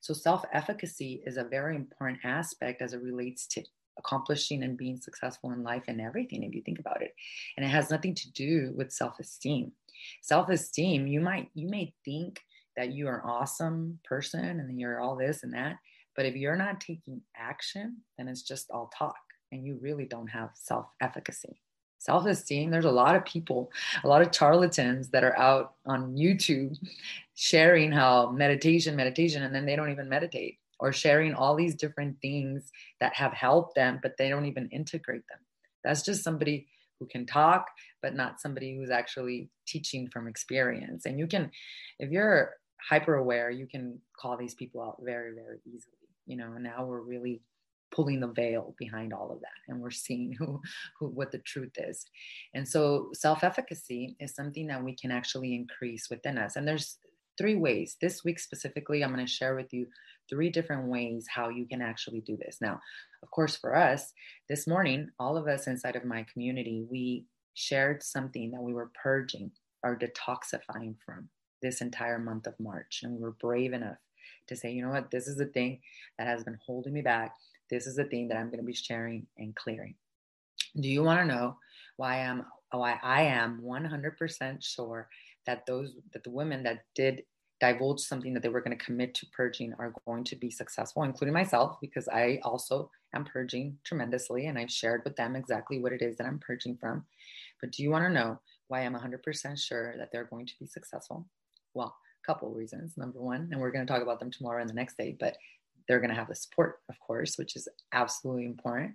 So 0.00 0.14
self 0.14 0.44
efficacy 0.52 1.22
is 1.26 1.36
a 1.36 1.44
very 1.44 1.76
important 1.76 2.20
aspect 2.24 2.82
as 2.82 2.92
it 2.92 3.02
relates 3.02 3.46
to 3.48 3.62
accomplishing 3.98 4.62
and 4.62 4.78
being 4.78 4.98
successful 4.98 5.52
in 5.52 5.62
life 5.62 5.84
and 5.88 6.00
everything 6.00 6.42
if 6.42 6.54
you 6.54 6.62
think 6.62 6.78
about 6.78 7.02
it. 7.02 7.14
And 7.56 7.64
it 7.64 7.68
has 7.70 7.90
nothing 7.90 8.14
to 8.14 8.32
do 8.32 8.72
with 8.76 8.92
self-esteem. 8.92 9.72
Self-esteem 10.22 11.06
you 11.06 11.20
might 11.20 11.50
you 11.54 11.68
may 11.68 11.92
think 12.04 12.40
that 12.76 12.92
you 12.92 13.08
are 13.08 13.18
an 13.18 13.28
awesome 13.28 13.98
person 14.04 14.60
and 14.60 14.80
you're 14.80 15.00
all 15.00 15.16
this 15.16 15.42
and 15.42 15.52
that 15.54 15.76
but 16.16 16.26
if 16.26 16.34
you're 16.34 16.56
not 16.56 16.80
taking 16.80 17.20
action 17.36 17.96
then 18.18 18.28
it's 18.28 18.42
just 18.42 18.70
all 18.70 18.90
talk 18.96 19.16
and 19.52 19.64
you 19.64 19.78
really 19.80 20.04
don't 20.04 20.28
have 20.28 20.50
self-efficacy 20.54 21.60
self-esteem 21.98 22.70
there's 22.70 22.84
a 22.84 22.90
lot 22.90 23.14
of 23.14 23.24
people 23.24 23.70
a 24.04 24.08
lot 24.08 24.22
of 24.22 24.34
charlatans 24.34 25.10
that 25.10 25.24
are 25.24 25.36
out 25.38 25.74
on 25.86 26.14
youtube 26.16 26.76
sharing 27.34 27.92
how 27.92 28.30
meditation 28.30 28.96
meditation 28.96 29.42
and 29.42 29.54
then 29.54 29.66
they 29.66 29.76
don't 29.76 29.90
even 29.90 30.08
meditate 30.08 30.58
or 30.80 30.92
sharing 30.92 31.34
all 31.34 31.54
these 31.54 31.74
different 31.74 32.16
things 32.20 32.72
that 33.00 33.14
have 33.14 33.32
helped 33.32 33.74
them, 33.74 34.00
but 34.02 34.16
they 34.16 34.28
don't 34.28 34.46
even 34.46 34.68
integrate 34.70 35.22
them. 35.28 35.38
That's 35.84 36.02
just 36.02 36.24
somebody 36.24 36.66
who 36.98 37.06
can 37.06 37.26
talk, 37.26 37.66
but 38.02 38.14
not 38.14 38.40
somebody 38.40 38.76
who's 38.76 38.90
actually 38.90 39.50
teaching 39.66 40.08
from 40.08 40.28
experience. 40.28 41.06
And 41.06 41.18
you 41.18 41.26
can, 41.26 41.50
if 41.98 42.10
you're 42.10 42.54
hyper 42.88 43.14
aware, 43.14 43.50
you 43.50 43.66
can 43.66 44.00
call 44.18 44.36
these 44.36 44.54
people 44.54 44.82
out 44.82 44.98
very, 45.02 45.34
very 45.34 45.58
easily. 45.66 45.96
You 46.26 46.36
know, 46.36 46.48
now 46.58 46.84
we're 46.84 47.00
really 47.00 47.42
pulling 47.90 48.20
the 48.20 48.28
veil 48.28 48.74
behind 48.78 49.12
all 49.12 49.32
of 49.32 49.40
that 49.40 49.48
and 49.66 49.80
we're 49.80 49.90
seeing 49.90 50.32
who, 50.38 50.60
who 50.98 51.08
what 51.08 51.32
the 51.32 51.38
truth 51.38 51.72
is 51.76 52.06
and 52.54 52.68
so 52.68 53.08
self-efficacy 53.14 54.14
is 54.20 54.32
something 54.32 54.68
that 54.68 54.84
we 54.84 54.94
can 54.94 55.10
actually 55.10 55.56
increase 55.56 56.08
within 56.08 56.38
us 56.38 56.54
and 56.54 56.68
there's 56.68 56.98
three 57.40 57.56
ways. 57.56 57.96
This 58.02 58.22
week 58.22 58.38
specifically, 58.38 59.02
I'm 59.02 59.14
going 59.14 59.24
to 59.24 59.32
share 59.32 59.56
with 59.56 59.72
you 59.72 59.86
three 60.28 60.50
different 60.50 60.88
ways 60.88 61.26
how 61.34 61.48
you 61.48 61.66
can 61.66 61.80
actually 61.80 62.20
do 62.20 62.36
this. 62.36 62.58
Now, 62.60 62.80
of 63.22 63.30
course, 63.30 63.56
for 63.56 63.74
us, 63.74 64.12
this 64.48 64.66
morning, 64.66 65.08
all 65.18 65.38
of 65.38 65.48
us 65.48 65.66
inside 65.66 65.96
of 65.96 66.04
my 66.04 66.26
community, 66.30 66.84
we 66.88 67.24
shared 67.60 68.02
something 68.02 68.50
that 68.50 68.62
we 68.62 68.72
were 68.72 68.90
purging 69.00 69.50
or 69.82 69.98
detoxifying 69.98 70.94
from 71.04 71.28
this 71.62 71.80
entire 71.80 72.18
month 72.18 72.46
of 72.46 72.58
March. 72.58 73.00
And 73.02 73.12
we 73.12 73.20
were 73.20 73.32
brave 73.32 73.72
enough 73.72 73.98
to 74.48 74.56
say, 74.56 74.72
you 74.72 74.82
know 74.82 74.90
what, 74.90 75.10
this 75.10 75.28
is 75.28 75.36
the 75.36 75.46
thing 75.46 75.80
that 76.18 76.26
has 76.26 76.42
been 76.42 76.58
holding 76.64 76.92
me 76.92 77.02
back. 77.02 77.34
This 77.68 77.86
is 77.86 77.96
the 77.96 78.04
thing 78.04 78.28
that 78.28 78.36
I'm 78.36 78.46
going 78.46 78.58
to 78.60 78.64
be 78.64 78.74
sharing 78.74 79.26
and 79.38 79.54
clearing. 79.54 79.94
Do 80.80 80.88
you 80.88 81.02
want 81.02 81.20
to 81.20 81.26
know 81.26 81.56
why 81.96 82.22
I'm 82.22 82.44
why 82.72 82.98
I 83.02 83.22
am 83.22 83.60
100% 83.64 84.64
sure 84.64 85.08
that 85.44 85.66
those 85.66 85.94
that 86.12 86.22
the 86.22 86.30
women 86.30 86.62
that 86.62 86.84
did 86.94 87.24
divulge 87.60 88.00
something 88.00 88.32
that 88.32 88.42
they 88.42 88.48
were 88.48 88.60
going 88.60 88.76
to 88.76 88.84
commit 88.84 89.14
to 89.14 89.26
purging 89.26 89.74
are 89.78 89.92
going 90.06 90.24
to 90.24 90.36
be 90.36 90.50
successful, 90.50 91.02
including 91.02 91.34
myself, 91.34 91.76
because 91.80 92.08
I 92.08 92.40
also 92.42 92.90
am 93.14 93.24
purging 93.24 93.76
tremendously 93.84 94.46
and 94.46 94.58
I've 94.58 94.70
shared 94.70 95.02
with 95.04 95.16
them 95.16 95.36
exactly 95.36 95.78
what 95.78 95.92
it 95.92 96.00
is 96.00 96.16
that 96.16 96.26
I'm 96.26 96.38
purging 96.38 96.76
from. 96.76 97.04
But 97.60 97.72
do 97.72 97.82
you 97.82 97.90
want 97.90 98.04
to 98.04 98.10
know 98.10 98.40
why 98.68 98.80
I'm 98.80 98.94
100% 98.94 99.58
sure 99.58 99.94
that 99.98 100.10
they're 100.12 100.24
going 100.24 100.46
to 100.46 100.54
be 100.58 100.66
successful? 100.66 101.26
Well, 101.74 101.94
a 102.22 102.26
couple 102.26 102.50
reasons. 102.50 102.96
Number 102.96 103.20
one, 103.20 103.48
and 103.50 103.60
we're 103.60 103.70
going 103.70 103.86
to 103.86 103.92
talk 103.92 104.02
about 104.02 104.20
them 104.20 104.30
tomorrow 104.30 104.60
and 104.60 104.70
the 104.70 104.74
next 104.74 104.96
day, 104.96 105.16
but 105.18 105.36
they're 105.88 106.00
going 106.00 106.10
to 106.10 106.16
have 106.16 106.28
the 106.28 106.34
support, 106.34 106.80
of 106.88 106.98
course, 107.00 107.36
which 107.36 107.56
is 107.56 107.68
absolutely 107.92 108.44
important. 108.44 108.94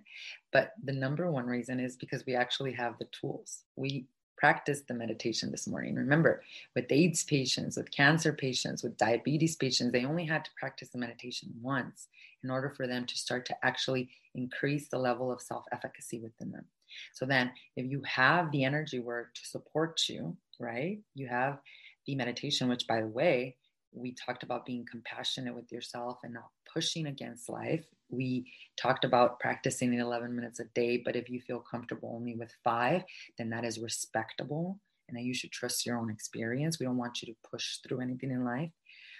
But 0.52 0.72
the 0.82 0.92
number 0.92 1.30
one 1.30 1.46
reason 1.46 1.78
is 1.78 1.96
because 1.96 2.24
we 2.24 2.34
actually 2.34 2.72
have 2.72 2.98
the 2.98 3.08
tools. 3.12 3.64
We 3.76 4.06
practiced 4.36 4.86
the 4.86 4.94
meditation 4.94 5.50
this 5.50 5.66
morning. 5.66 5.94
Remember, 5.94 6.42
with 6.74 6.86
AIDS 6.90 7.24
patients, 7.24 7.76
with 7.76 7.90
cancer 7.90 8.32
patients, 8.32 8.82
with 8.82 8.96
diabetes 8.96 9.56
patients, 9.56 9.92
they 9.92 10.04
only 10.04 10.24
had 10.24 10.44
to 10.44 10.50
practice 10.58 10.90
the 10.90 10.98
meditation 10.98 11.52
once 11.60 12.08
in 12.44 12.50
order 12.50 12.70
for 12.70 12.86
them 12.86 13.06
to 13.06 13.16
start 13.16 13.46
to 13.46 13.56
actually 13.64 14.08
increase 14.34 14.88
the 14.88 14.98
level 14.98 15.32
of 15.32 15.40
self 15.40 15.64
efficacy 15.72 16.20
within 16.20 16.52
them. 16.52 16.64
So 17.12 17.26
then, 17.26 17.50
if 17.76 17.90
you 17.90 18.02
have 18.06 18.50
the 18.50 18.64
energy 18.64 18.98
work 18.98 19.34
to 19.34 19.46
support 19.46 20.00
you, 20.08 20.36
right, 20.60 20.98
you 21.14 21.28
have 21.28 21.58
the 22.06 22.14
meditation, 22.14 22.68
which 22.68 22.86
by 22.86 23.00
the 23.00 23.08
way, 23.08 23.56
we 23.92 24.14
talked 24.14 24.42
about 24.42 24.66
being 24.66 24.84
compassionate 24.90 25.54
with 25.54 25.72
yourself 25.72 26.18
and 26.22 26.34
not 26.34 26.50
pushing 26.72 27.06
against 27.06 27.48
life. 27.48 27.84
We 28.10 28.52
talked 28.76 29.04
about 29.04 29.40
practicing 29.40 29.94
11 29.94 30.34
minutes 30.34 30.60
a 30.60 30.64
day, 30.74 31.02
but 31.04 31.16
if 31.16 31.30
you 31.30 31.40
feel 31.40 31.60
comfortable 31.60 32.12
only 32.14 32.36
with 32.36 32.52
five, 32.62 33.02
then 33.38 33.50
that 33.50 33.64
is 33.64 33.78
respectable 33.78 34.78
and 35.08 35.16
that 35.16 35.24
you 35.24 35.34
should 35.34 35.52
trust 35.52 35.86
your 35.86 35.98
own 35.98 36.10
experience. 36.10 36.78
We 36.78 36.86
don't 36.86 36.96
want 36.96 37.22
you 37.22 37.32
to 37.32 37.48
push 37.50 37.78
through 37.78 38.00
anything 38.00 38.30
in 38.30 38.44
life. 38.44 38.70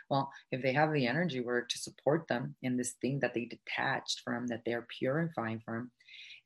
Well, 0.08 0.30
if 0.52 0.62
they 0.62 0.72
have 0.72 0.92
the 0.92 1.06
energy 1.06 1.40
work 1.40 1.68
to 1.70 1.78
support 1.78 2.28
them 2.28 2.54
in 2.62 2.76
this 2.76 2.92
thing 3.00 3.20
that 3.20 3.34
they 3.34 3.46
detached 3.46 4.20
from, 4.24 4.46
that 4.48 4.62
they're 4.64 4.86
purifying 4.98 5.60
from, 5.64 5.90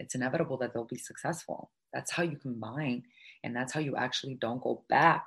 it's 0.01 0.15
inevitable 0.15 0.57
that 0.59 0.73
they'll 0.73 0.85
be 0.85 0.99
successful. 0.99 1.71
That's 1.93 2.11
how 2.11 2.23
you 2.23 2.37
combine, 2.37 3.05
and 3.45 3.55
that's 3.55 3.73
how 3.73 3.81
you 3.81 3.97
actually 3.97 4.35
don't 4.35 4.63
go 4.63 4.83
back 4.89 5.27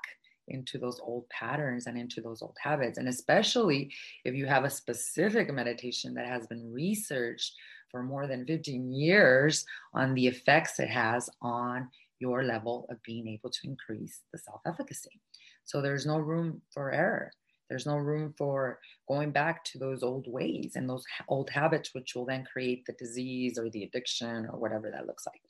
into 0.50 0.78
those 0.78 1.00
old 1.00 1.30
patterns 1.30 1.88
and 1.88 1.98
into 1.98 2.20
those 2.20 2.42
old 2.42 2.58
habits. 2.62 2.98
And 2.98 3.08
especially 3.08 3.92
if 4.26 4.36
you 4.36 4.46
have 4.46 4.66
a 4.66 4.70
specific 4.70 5.54
meditation 5.54 6.14
that 6.16 6.28
has 6.28 6.48
been 6.48 6.74
researched 6.74 7.54
for 7.90 8.04
more 8.04 8.28
than 8.28 8.46
15 8.46 8.92
years 8.92 9.66
on 9.94 10.14
the 10.16 10.28
effects 10.28 10.80
it 10.80 10.90
has 10.90 11.30
on 11.42 11.88
your 12.20 12.44
level 12.44 12.86
of 12.90 13.02
being 13.04 13.28
able 13.28 13.50
to 13.52 13.60
increase 13.64 14.22
the 14.32 14.40
self 14.40 14.62
efficacy. 14.66 15.22
So 15.66 15.82
there's 15.82 16.06
no 16.06 16.18
room 16.18 16.62
for 16.74 16.92
error. 16.92 17.32
There's 17.70 17.86
no 17.86 17.96
room 17.98 18.34
for 18.38 18.80
going 19.08 19.32
back 19.32 19.64
to 19.66 19.80
those 19.80 20.04
old 20.04 20.28
ways 20.28 20.74
and 20.76 20.90
those 20.90 21.06
old 21.28 21.50
habits, 21.50 21.94
which 21.94 22.14
will 22.16 22.26
then 22.26 22.46
create 22.52 22.86
the 22.86 22.94
disease 22.94 23.58
or 23.58 23.70
the 23.70 23.84
addiction 23.84 24.48
or 24.52 24.60
whatever 24.60 24.92
that 24.92 25.08
looks 25.08 25.26
like. 25.26 25.42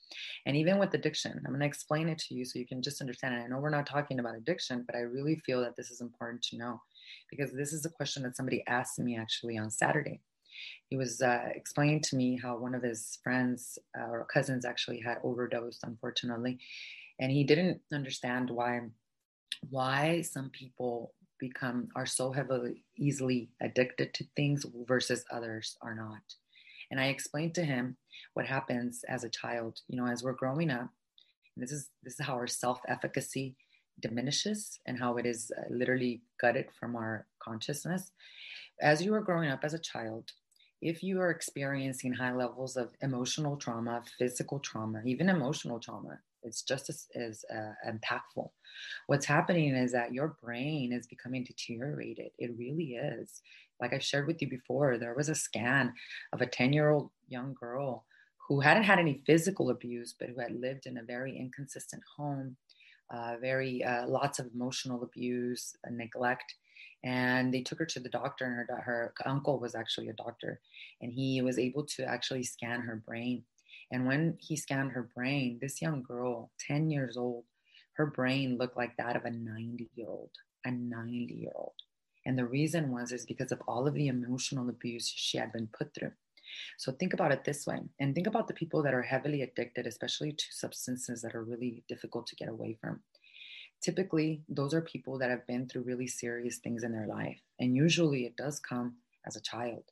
And 0.45 0.55
even 0.55 0.79
with 0.79 0.93
addiction, 0.93 1.41
I'm 1.45 1.51
going 1.51 1.59
to 1.59 1.65
explain 1.65 2.09
it 2.09 2.19
to 2.19 2.35
you 2.35 2.45
so 2.45 2.59
you 2.59 2.67
can 2.67 2.81
just 2.81 3.01
understand 3.01 3.35
it. 3.35 3.39
I 3.39 3.47
know 3.47 3.57
we're 3.57 3.69
not 3.69 3.87
talking 3.87 4.19
about 4.19 4.35
addiction, 4.35 4.83
but 4.85 4.95
I 4.95 4.99
really 4.99 5.41
feel 5.45 5.61
that 5.61 5.75
this 5.75 5.91
is 5.91 6.01
important 6.01 6.41
to 6.43 6.57
know 6.57 6.81
because 7.29 7.51
this 7.51 7.73
is 7.73 7.85
a 7.85 7.89
question 7.89 8.23
that 8.23 8.37
somebody 8.37 8.63
asked 8.67 8.99
me 8.99 9.17
actually 9.17 9.57
on 9.57 9.69
Saturday. 9.69 10.21
He 10.89 10.97
was 10.97 11.21
uh, 11.21 11.49
explaining 11.55 12.01
to 12.01 12.15
me 12.15 12.39
how 12.41 12.57
one 12.57 12.75
of 12.75 12.83
his 12.83 13.17
friends 13.23 13.79
uh, 13.97 14.09
or 14.09 14.25
cousins 14.25 14.65
actually 14.65 14.99
had 14.99 15.17
overdosed, 15.23 15.83
unfortunately, 15.83 16.59
and 17.19 17.31
he 17.31 17.43
didn't 17.43 17.81
understand 17.91 18.49
why 18.49 18.81
why 19.69 20.21
some 20.21 20.49
people 20.49 21.13
become 21.47 21.79
are 21.95 22.05
so 22.19 22.25
heavily 22.37 22.83
easily 22.97 23.49
addicted 23.67 24.13
to 24.13 24.23
things 24.35 24.65
versus 24.93 25.25
others 25.37 25.77
are 25.85 25.95
not. 25.95 26.25
And 26.89 26.99
i 26.99 27.07
explained 27.07 27.55
to 27.55 27.65
him 27.73 27.85
what 28.35 28.53
happens 28.55 29.03
as 29.15 29.23
a 29.23 29.35
child 29.41 29.73
you 29.89 29.97
know 29.97 30.07
as 30.13 30.21
we're 30.23 30.41
growing 30.43 30.69
up 30.79 30.89
this 31.57 31.71
is 31.77 31.89
this 32.03 32.19
is 32.19 32.25
how 32.25 32.35
our 32.41 32.47
self-efficacy 32.47 33.55
diminishes 34.01 34.79
and 34.85 34.99
how 34.99 35.17
it 35.17 35.25
is 35.25 35.51
uh, 35.57 35.61
literally 35.69 36.21
gutted 36.41 36.67
from 36.79 36.95
our 36.95 37.27
consciousness. 37.39 38.11
As 38.81 39.03
you 39.03 39.13
are 39.13 39.21
growing 39.21 39.49
up 39.49 39.63
as 39.63 39.73
a 39.73 39.79
child 39.79 40.31
if 40.83 41.03
you 41.03 41.19
are 41.19 41.31
experiencing 41.31 42.13
high 42.13 42.33
levels 42.33 42.77
of 42.77 42.91
emotional 43.01 43.57
trauma 43.57 44.03
physical 44.17 44.59
trauma 44.59 45.01
even 45.05 45.29
emotional 45.29 45.79
trauma 45.79 46.19
it's 46.43 46.61
just 46.61 46.89
as, 46.89 47.07
as 47.15 47.45
uh, 47.53 47.73
impactful. 47.87 48.49
What's 49.07 49.25
happening 49.25 49.75
is 49.75 49.91
that 49.93 50.13
your 50.13 50.35
brain 50.41 50.91
is 50.93 51.07
becoming 51.07 51.43
deteriorated. 51.43 52.31
It 52.37 52.51
really 52.57 52.95
is. 52.95 53.41
Like 53.79 53.93
I 53.93 53.99
shared 53.99 54.27
with 54.27 54.41
you 54.41 54.49
before, 54.49 54.97
there 54.97 55.15
was 55.15 55.29
a 55.29 55.35
scan 55.35 55.93
of 56.31 56.41
a 56.41 56.45
10 56.45 56.73
year 56.73 56.89
old 56.89 57.11
young 57.27 57.53
girl 57.53 58.05
who 58.47 58.59
hadn't 58.59 58.83
had 58.83 58.99
any 58.99 59.21
physical 59.25 59.69
abuse, 59.69 60.13
but 60.17 60.29
who 60.29 60.39
had 60.39 60.51
lived 60.51 60.85
in 60.85 60.97
a 60.97 61.03
very 61.03 61.37
inconsistent 61.37 62.03
home, 62.17 62.55
uh, 63.09 63.35
very 63.41 63.83
uh, 63.83 64.05
lots 64.07 64.39
of 64.39 64.49
emotional 64.53 65.03
abuse, 65.03 65.75
uh, 65.87 65.91
neglect. 65.91 66.55
And 67.03 67.53
they 67.53 67.61
took 67.61 67.79
her 67.79 67.85
to 67.85 67.99
the 67.99 68.09
doctor, 68.09 68.45
and 68.45 68.55
her, 68.55 69.13
her 69.17 69.27
uncle 69.27 69.59
was 69.59 69.75
actually 69.75 70.07
a 70.07 70.13
doctor, 70.13 70.61
and 71.01 71.11
he 71.11 71.41
was 71.41 71.59
able 71.59 71.83
to 71.97 72.05
actually 72.05 72.43
scan 72.43 72.81
her 72.81 72.95
brain 72.95 73.43
and 73.93 74.07
when 74.07 74.37
he 74.39 74.55
scanned 74.55 74.91
her 74.93 75.09
brain, 75.15 75.59
this 75.61 75.79
young 75.79 76.01
girl, 76.01 76.49
10 76.67 76.89
years 76.89 77.15
old, 77.15 77.45
her 77.93 78.07
brain 78.07 78.57
looked 78.57 78.75
like 78.75 78.97
that 78.97 79.15
of 79.15 79.25
a 79.25 79.29
90 79.29 79.87
year 79.93 80.07
old, 80.09 80.31
a 80.65 80.71
90 80.71 81.31
year 81.35 81.51
old. 81.53 81.75
And 82.25 82.35
the 82.35 82.45
reason 82.45 82.91
was 82.91 83.11
is 83.11 83.27
because 83.27 83.51
of 83.51 83.61
all 83.67 83.87
of 83.87 83.93
the 83.93 84.07
emotional 84.07 84.67
abuse 84.67 85.07
she 85.07 85.37
had 85.37 85.51
been 85.51 85.67
put 85.67 85.93
through. 85.93 86.13
So 86.79 86.91
think 86.91 87.13
about 87.13 87.31
it 87.31 87.43
this 87.43 87.67
way 87.67 87.81
and 87.99 88.15
think 88.15 88.25
about 88.25 88.47
the 88.47 88.55
people 88.55 88.81
that 88.81 88.95
are 88.95 89.03
heavily 89.03 89.43
addicted, 89.43 89.85
especially 89.85 90.31
to 90.31 90.45
substances 90.49 91.21
that 91.21 91.35
are 91.35 91.43
really 91.43 91.83
difficult 91.87 92.25
to 92.27 92.35
get 92.35 92.49
away 92.49 92.77
from. 92.81 93.01
Typically, 93.83 94.41
those 94.47 94.73
are 94.73 94.81
people 94.81 95.17
that 95.17 95.29
have 95.29 95.45
been 95.45 95.67
through 95.67 95.81
really 95.81 96.07
serious 96.07 96.57
things 96.57 96.83
in 96.83 96.93
their 96.93 97.05
life. 97.05 97.39
And 97.59 97.75
usually 97.75 98.25
it 98.25 98.37
does 98.37 98.59
come 98.59 98.95
as 99.27 99.35
a 99.35 99.41
child. 99.41 99.83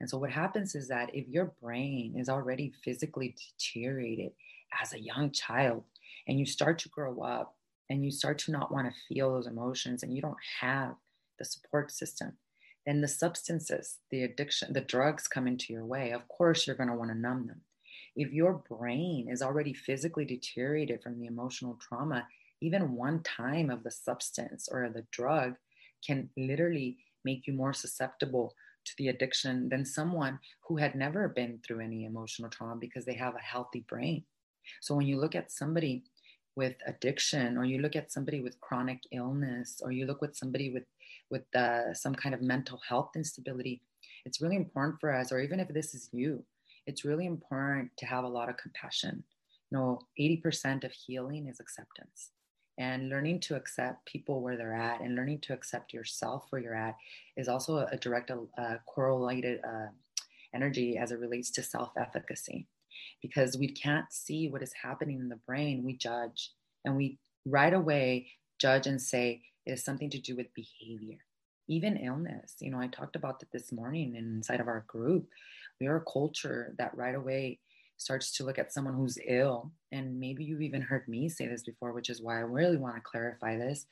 And 0.00 0.10
so 0.10 0.18
what 0.18 0.30
happens 0.30 0.74
is 0.74 0.88
that 0.88 1.14
if 1.14 1.28
your 1.28 1.54
brain 1.62 2.16
is 2.16 2.28
already 2.28 2.72
physically 2.84 3.36
deteriorated 3.58 4.32
as 4.82 4.92
a 4.92 5.00
young 5.00 5.30
child 5.30 5.84
and 6.26 6.40
you 6.40 6.44
start 6.44 6.80
to 6.80 6.88
grow 6.88 7.20
up 7.20 7.54
and 7.88 8.04
you 8.04 8.10
start 8.10 8.38
to 8.40 8.50
not 8.50 8.72
want 8.72 8.88
to 8.88 9.00
feel 9.08 9.32
those 9.32 9.46
emotions 9.46 10.02
and 10.02 10.12
you 10.12 10.20
don't 10.20 10.36
have 10.60 10.96
the 11.38 11.44
support 11.44 11.92
system, 11.92 12.32
then 12.84 13.00
the 13.00 13.08
substances, 13.08 13.98
the 14.10 14.24
addiction, 14.24 14.72
the 14.72 14.80
drugs 14.80 15.28
come 15.28 15.46
into 15.46 15.72
your 15.72 15.84
way. 15.84 16.10
Of 16.10 16.26
course, 16.28 16.66
you're 16.66 16.76
going 16.76 16.88
to 16.88 16.96
want 16.96 17.10
to 17.10 17.16
numb 17.16 17.46
them. 17.46 17.60
If 18.16 18.32
your 18.32 18.54
brain 18.68 19.28
is 19.30 19.40
already 19.40 19.72
physically 19.72 20.24
deteriorated 20.24 21.02
from 21.02 21.18
the 21.18 21.26
emotional 21.26 21.78
trauma, 21.80 22.26
even 22.60 22.94
one 22.94 23.22
time 23.22 23.70
of 23.70 23.82
the 23.82 23.90
substance 23.90 24.68
or 24.70 24.88
the 24.88 25.06
drug 25.12 25.54
can 26.06 26.30
literally 26.36 26.98
make 27.24 27.46
you 27.46 27.52
more 27.52 27.72
susceptible 27.72 28.54
to 28.84 28.92
the 28.98 29.08
addiction 29.08 29.68
than 29.68 29.84
someone 29.84 30.38
who 30.66 30.76
had 30.76 30.94
never 30.94 31.28
been 31.28 31.58
through 31.66 31.80
any 31.80 32.04
emotional 32.04 32.48
trauma 32.48 32.76
because 32.76 33.04
they 33.04 33.14
have 33.14 33.34
a 33.34 33.40
healthy 33.40 33.84
brain. 33.88 34.24
So 34.80 34.94
when 34.94 35.06
you 35.06 35.18
look 35.18 35.34
at 35.34 35.52
somebody 35.52 36.04
with 36.54 36.76
addiction, 36.86 37.58
or 37.58 37.64
you 37.64 37.80
look 37.80 37.96
at 37.96 38.10
somebody 38.10 38.40
with 38.40 38.60
chronic 38.60 39.00
illness, 39.12 39.80
or 39.82 39.92
you 39.92 40.06
look 40.06 40.22
with 40.22 40.36
somebody 40.36 40.70
with 40.70 40.84
with 41.28 41.42
uh, 41.56 41.92
some 41.92 42.14
kind 42.14 42.34
of 42.34 42.40
mental 42.40 42.80
health 42.88 43.10
instability, 43.16 43.82
it's 44.24 44.40
really 44.40 44.56
important 44.56 45.00
for 45.00 45.12
us, 45.12 45.32
or 45.32 45.40
even 45.40 45.58
if 45.58 45.68
this 45.68 45.92
is 45.92 46.08
you, 46.12 46.42
it's 46.86 47.04
really 47.04 47.26
important 47.26 47.90
to 47.98 48.06
have 48.06 48.24
a 48.24 48.28
lot 48.28 48.48
of 48.48 48.56
compassion. 48.56 49.24
You 49.70 49.78
know, 49.78 49.98
80% 50.18 50.84
of 50.84 50.92
healing 50.92 51.48
is 51.48 51.58
acceptance 51.58 52.30
and 52.78 53.08
learning 53.08 53.40
to 53.40 53.56
accept 53.56 54.04
people 54.06 54.40
where 54.40 54.56
they're 54.56 54.74
at 54.74 55.00
and 55.00 55.14
learning 55.14 55.40
to 55.40 55.52
accept 55.52 55.92
yourself 55.92 56.46
where 56.50 56.60
you're 56.60 56.74
at 56.74 56.96
is 57.36 57.48
also 57.48 57.86
a, 57.90 57.96
direct 57.96 58.30
uh, 58.30 58.76
correlated 58.86 59.60
uh, 59.64 59.86
energy 60.54 60.98
as 60.98 61.10
it 61.10 61.18
relates 61.18 61.50
to 61.50 61.62
self-efficacy. 61.62 62.66
Because 63.22 63.56
we 63.56 63.68
can't 63.68 64.12
see 64.12 64.48
what 64.48 64.62
is 64.62 64.72
happening 64.72 65.20
in 65.20 65.28
the 65.28 65.40
brain 65.46 65.84
we 65.84 65.96
judge. 65.96 66.52
And 66.84 66.96
we 66.96 67.18
right 67.46 67.72
away 67.72 68.28
judge 68.58 68.86
and 68.86 69.00
say 69.00 69.42
it 69.64 69.70
has 69.70 69.84
something 69.84 70.10
to 70.10 70.20
do 70.20 70.36
with 70.36 70.52
behavior. 70.54 71.18
Even 71.68 71.96
illness 71.96 72.54
you 72.60 72.70
know 72.70 72.78
i 72.78 72.86
talked 72.86 73.16
about 73.16 73.40
that 73.40 73.50
this 73.50 73.72
morning 73.72 74.14
inside 74.14 74.60
of 74.60 74.68
our 74.68 74.84
group. 74.86 75.26
We 75.80 75.88
are 75.88 75.96
a 75.96 76.12
culture 76.12 76.74
that 76.78 76.96
right 76.96 77.14
away 77.14 77.58
starts 77.96 78.32
to 78.32 78.44
look 78.44 78.58
at 78.58 78.72
someone 78.72 78.94
who's 78.94 79.18
ill, 79.26 79.72
and 79.92 80.18
maybe 80.18 80.44
you've 80.44 80.62
even 80.62 80.82
heard 80.82 81.06
me 81.08 81.28
say 81.28 81.46
this 81.46 81.62
before, 81.62 81.92
which 81.92 82.10
is 82.10 82.22
why 82.22 82.36
I 82.36 82.40
really 82.40 82.76
want 82.76 82.96
to 82.96 83.00
clarify 83.00 83.56
this. 83.56 83.86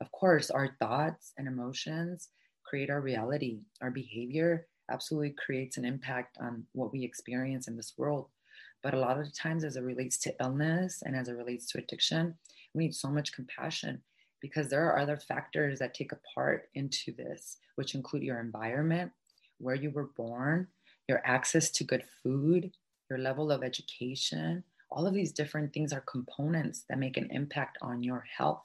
Of 0.00 0.10
course, 0.12 0.50
our 0.50 0.76
thoughts 0.78 1.32
and 1.36 1.46
emotions 1.46 2.28
create 2.64 2.90
our 2.90 3.00
reality. 3.00 3.60
Our 3.82 3.90
behavior 3.90 4.66
absolutely 4.90 5.34
creates 5.44 5.76
an 5.76 5.84
impact 5.84 6.38
on 6.40 6.64
what 6.72 6.92
we 6.92 7.04
experience 7.04 7.68
in 7.68 7.76
this 7.76 7.94
world. 7.96 8.28
But 8.82 8.94
a 8.94 8.98
lot 8.98 9.18
of 9.18 9.34
times, 9.34 9.64
as 9.64 9.76
it 9.76 9.82
relates 9.82 10.18
to 10.18 10.34
illness 10.40 11.02
and 11.04 11.14
as 11.14 11.28
it 11.28 11.32
relates 11.32 11.66
to 11.66 11.78
addiction, 11.78 12.34
we 12.74 12.84
need 12.84 12.94
so 12.94 13.08
much 13.08 13.32
compassion 13.32 14.00
because 14.40 14.68
there 14.68 14.88
are 14.88 14.98
other 14.98 15.18
factors 15.18 15.78
that 15.78 15.92
take 15.92 16.12
a 16.12 16.18
part 16.34 16.70
into 16.74 17.12
this, 17.12 17.58
which 17.76 17.94
include 17.94 18.22
your 18.22 18.40
environment, 18.40 19.12
where 19.58 19.74
you 19.74 19.90
were 19.90 20.10
born, 20.16 20.66
your 21.08 21.20
access 21.24 21.70
to 21.70 21.84
good 21.84 22.04
food, 22.22 22.72
your 23.10 23.18
level 23.18 23.50
of 23.50 23.62
education. 23.62 24.64
All 24.90 25.06
of 25.06 25.14
these 25.14 25.32
different 25.32 25.72
things 25.72 25.92
are 25.92 26.00
components 26.00 26.84
that 26.88 26.98
make 26.98 27.16
an 27.16 27.28
impact 27.30 27.76
on 27.82 28.02
your 28.02 28.24
health. 28.36 28.62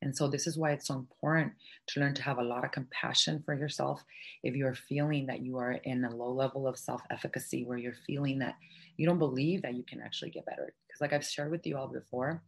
And 0.00 0.16
so, 0.16 0.26
this 0.26 0.46
is 0.48 0.58
why 0.58 0.72
it's 0.72 0.88
so 0.88 0.94
important 0.94 1.52
to 1.88 2.00
learn 2.00 2.14
to 2.14 2.22
have 2.22 2.38
a 2.38 2.42
lot 2.42 2.64
of 2.64 2.72
compassion 2.72 3.42
for 3.44 3.54
yourself. 3.54 4.02
If 4.42 4.56
you're 4.56 4.74
feeling 4.74 5.26
that 5.26 5.42
you 5.42 5.58
are 5.58 5.72
in 5.72 6.04
a 6.04 6.14
low 6.14 6.32
level 6.32 6.66
of 6.66 6.76
self 6.76 7.02
efficacy, 7.10 7.64
where 7.64 7.78
you're 7.78 7.94
feeling 8.06 8.40
that 8.40 8.56
you 8.96 9.06
don't 9.06 9.20
believe 9.20 9.62
that 9.62 9.74
you 9.74 9.84
can 9.84 10.00
actually 10.00 10.30
get 10.30 10.46
better. 10.46 10.74
Because, 10.86 11.00
like 11.00 11.12
I've 11.12 11.24
shared 11.24 11.52
with 11.52 11.66
you 11.66 11.76
all 11.76 11.86
before, 11.86 12.42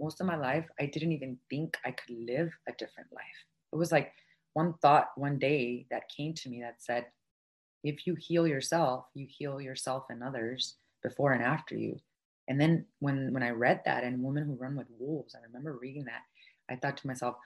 most 0.00 0.20
of 0.20 0.26
my 0.26 0.36
life, 0.36 0.66
I 0.78 0.86
didn't 0.86 1.12
even 1.12 1.36
think 1.48 1.76
I 1.84 1.90
could 1.90 2.14
live 2.16 2.50
a 2.68 2.72
different 2.78 3.12
life. 3.12 3.24
It 3.72 3.76
was 3.76 3.90
like 3.90 4.12
one 4.52 4.74
thought 4.80 5.10
one 5.16 5.38
day 5.38 5.86
that 5.90 6.08
came 6.16 6.34
to 6.34 6.48
me 6.48 6.60
that 6.60 6.76
said, 6.78 7.06
if 7.82 8.06
you 8.06 8.14
heal 8.14 8.46
yourself, 8.46 9.06
you 9.14 9.26
heal 9.28 9.60
yourself 9.60 10.04
and 10.10 10.22
others 10.22 10.76
before 11.02 11.32
and 11.32 11.42
after 11.42 11.76
you. 11.76 11.98
And 12.48 12.60
then 12.60 12.86
when 12.98 13.32
when 13.32 13.42
I 13.42 13.50
read 13.50 13.82
that 13.84 14.04
and 14.04 14.22
Women 14.22 14.44
Who 14.44 14.54
Run 14.54 14.76
with 14.76 14.88
Wolves, 14.98 15.34
I 15.34 15.46
remember 15.46 15.78
reading 15.80 16.04
that, 16.04 16.22
I 16.68 16.76
thought 16.76 16.96
to 16.98 17.06
myself, 17.06 17.36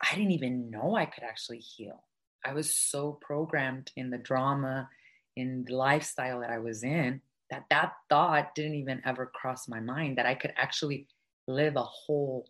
I 0.00 0.14
didn't 0.14 0.32
even 0.32 0.70
know 0.70 0.94
I 0.96 1.06
could 1.06 1.24
actually 1.24 1.58
heal. 1.58 2.02
I 2.44 2.52
was 2.52 2.74
so 2.74 3.18
programmed 3.20 3.90
in 3.96 4.10
the 4.10 4.18
drama, 4.18 4.88
in 5.36 5.64
the 5.66 5.74
lifestyle 5.74 6.40
that 6.40 6.50
I 6.50 6.58
was 6.58 6.82
in, 6.82 7.20
that 7.50 7.64
that 7.70 7.92
thought 8.08 8.54
didn't 8.54 8.76
even 8.76 9.02
ever 9.04 9.26
cross 9.26 9.68
my 9.68 9.80
mind 9.80 10.18
that 10.18 10.26
I 10.26 10.34
could 10.34 10.52
actually 10.56 11.06
live 11.46 11.76
a 11.76 11.82
whole 11.82 12.48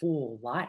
full 0.00 0.38
life. 0.42 0.68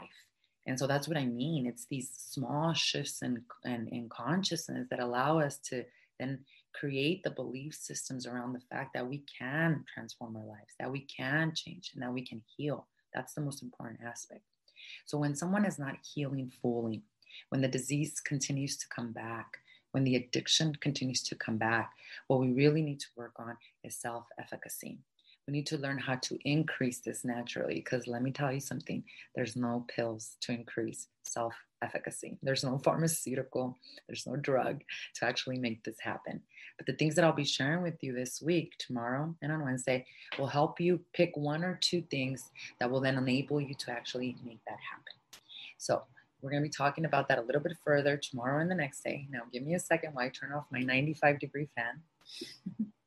And 0.67 0.79
so 0.79 0.87
that's 0.87 1.07
what 1.07 1.17
I 1.17 1.25
mean. 1.25 1.67
It's 1.67 1.85
these 1.85 2.09
small 2.17 2.73
shifts 2.73 3.21
in, 3.21 3.43
in, 3.63 3.87
in 3.91 4.09
consciousness 4.09 4.87
that 4.89 4.99
allow 4.99 5.39
us 5.39 5.57
to 5.69 5.83
then 6.19 6.39
create 6.79 7.23
the 7.23 7.31
belief 7.31 7.73
systems 7.73 8.25
around 8.25 8.53
the 8.53 8.61
fact 8.69 8.93
that 8.93 9.07
we 9.07 9.23
can 9.39 9.83
transform 9.91 10.35
our 10.35 10.45
lives, 10.45 10.73
that 10.79 10.91
we 10.91 11.01
can 11.01 11.53
change, 11.55 11.91
and 11.93 12.03
that 12.03 12.13
we 12.13 12.25
can 12.25 12.41
heal. 12.57 12.87
That's 13.13 13.33
the 13.33 13.41
most 13.41 13.63
important 13.63 14.01
aspect. 14.05 14.41
So 15.05 15.17
when 15.17 15.35
someone 15.35 15.65
is 15.65 15.79
not 15.79 15.95
healing 16.13 16.51
fully, 16.61 17.03
when 17.49 17.61
the 17.61 17.67
disease 17.67 18.19
continues 18.19 18.77
to 18.77 18.87
come 18.93 19.11
back, 19.11 19.57
when 19.91 20.03
the 20.03 20.15
addiction 20.17 20.75
continues 20.75 21.23
to 21.23 21.35
come 21.35 21.57
back, 21.57 21.93
what 22.27 22.41
we 22.41 22.51
really 22.51 22.81
need 22.81 22.99
to 22.99 23.07
work 23.15 23.33
on 23.39 23.55
is 23.83 23.95
self 23.95 24.25
efficacy. 24.37 24.99
We 25.47 25.51
need 25.51 25.67
to 25.67 25.77
learn 25.77 25.99
how 25.99 26.15
to 26.15 26.39
increase 26.43 26.99
this 26.99 27.23
naturally 27.23 27.75
because 27.75 28.07
let 28.07 28.23
me 28.23 28.31
tell 28.31 28.51
you 28.51 28.59
something 28.59 29.03
there's 29.35 29.55
no 29.55 29.85
pills 29.87 30.37
to 30.41 30.53
increase 30.53 31.07
self 31.23 31.53
efficacy. 31.83 32.37
There's 32.41 32.63
no 32.63 32.79
pharmaceutical, 32.79 33.77
there's 34.07 34.25
no 34.25 34.35
drug 34.35 34.81
to 35.15 35.25
actually 35.25 35.59
make 35.59 35.83
this 35.83 35.99
happen. 35.99 36.41
But 36.77 36.87
the 36.87 36.93
things 36.93 37.15
that 37.15 37.23
I'll 37.23 37.33
be 37.33 37.45
sharing 37.45 37.83
with 37.83 38.01
you 38.01 38.13
this 38.13 38.41
week, 38.41 38.73
tomorrow, 38.79 39.35
and 39.41 39.51
on 39.51 39.63
Wednesday 39.63 40.05
will 40.39 40.47
help 40.47 40.79
you 40.79 40.99
pick 41.13 41.31
one 41.35 41.63
or 41.63 41.77
two 41.81 42.01
things 42.01 42.49
that 42.79 42.89
will 42.89 42.99
then 42.99 43.17
enable 43.17 43.61
you 43.61 43.75
to 43.75 43.91
actually 43.91 44.35
make 44.43 44.59
that 44.65 44.79
happen. 44.91 45.41
So, 45.77 46.03
we're 46.41 46.51
going 46.51 46.61
to 46.61 46.69
be 46.69 46.73
talking 46.73 47.05
about 47.05 47.27
that 47.29 47.39
a 47.39 47.41
little 47.41 47.61
bit 47.61 47.75
further 47.83 48.17
tomorrow 48.17 48.61
and 48.61 48.69
the 48.69 48.75
next 48.75 49.03
day. 49.03 49.25
Now, 49.31 49.41
give 49.51 49.63
me 49.63 49.73
a 49.73 49.79
second 49.79 50.13
while 50.13 50.25
I 50.25 50.29
turn 50.29 50.51
off 50.51 50.65
my 50.71 50.81
95 50.81 51.39
degree 51.39 51.69
fan. 51.75 52.01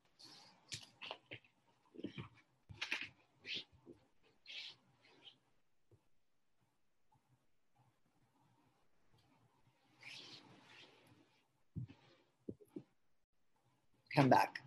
come 14.19 14.29
back. 14.29 14.61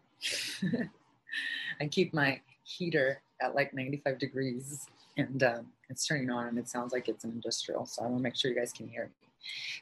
I 1.80 1.86
keep 1.88 2.14
my 2.14 2.40
heater 2.64 3.20
at 3.40 3.54
like 3.54 3.74
95 3.74 4.18
degrees 4.18 4.86
and 5.18 5.42
um, 5.42 5.66
it's 5.90 6.06
turning 6.06 6.30
on 6.30 6.46
and 6.46 6.58
it 6.58 6.68
sounds 6.68 6.92
like 6.92 7.08
it's 7.08 7.24
an 7.24 7.32
industrial. 7.32 7.84
So 7.86 8.02
I 8.02 8.06
want 8.06 8.18
to 8.18 8.22
make 8.22 8.36
sure 8.36 8.50
you 8.50 8.56
guys 8.56 8.72
can 8.72 8.88
hear 8.88 9.04
me. 9.04 9.28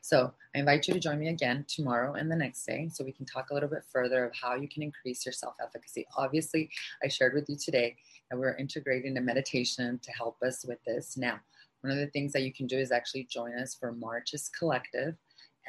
So 0.00 0.32
I 0.54 0.58
invite 0.58 0.88
you 0.88 0.94
to 0.94 1.00
join 1.00 1.18
me 1.18 1.28
again 1.28 1.66
tomorrow 1.68 2.14
and 2.14 2.30
the 2.30 2.36
next 2.36 2.64
day 2.64 2.88
so 2.90 3.04
we 3.04 3.12
can 3.12 3.26
talk 3.26 3.50
a 3.50 3.54
little 3.54 3.68
bit 3.68 3.84
further 3.92 4.24
of 4.24 4.32
how 4.34 4.54
you 4.54 4.66
can 4.66 4.82
increase 4.82 5.24
your 5.26 5.34
self 5.34 5.54
efficacy. 5.62 6.06
Obviously, 6.16 6.70
I 7.04 7.08
shared 7.08 7.34
with 7.34 7.48
you 7.48 7.56
today 7.56 7.96
that 8.30 8.38
we're 8.38 8.56
integrating 8.56 9.18
a 9.18 9.20
meditation 9.20 10.00
to 10.02 10.10
help 10.12 10.38
us 10.42 10.64
with 10.66 10.82
this. 10.84 11.18
Now, 11.18 11.40
one 11.82 11.92
of 11.92 11.98
the 11.98 12.06
things 12.06 12.32
that 12.32 12.42
you 12.42 12.52
can 12.52 12.66
do 12.66 12.78
is 12.78 12.90
actually 12.90 13.24
join 13.24 13.52
us 13.54 13.74
for 13.74 13.92
March's 13.92 14.50
Collective 14.58 15.14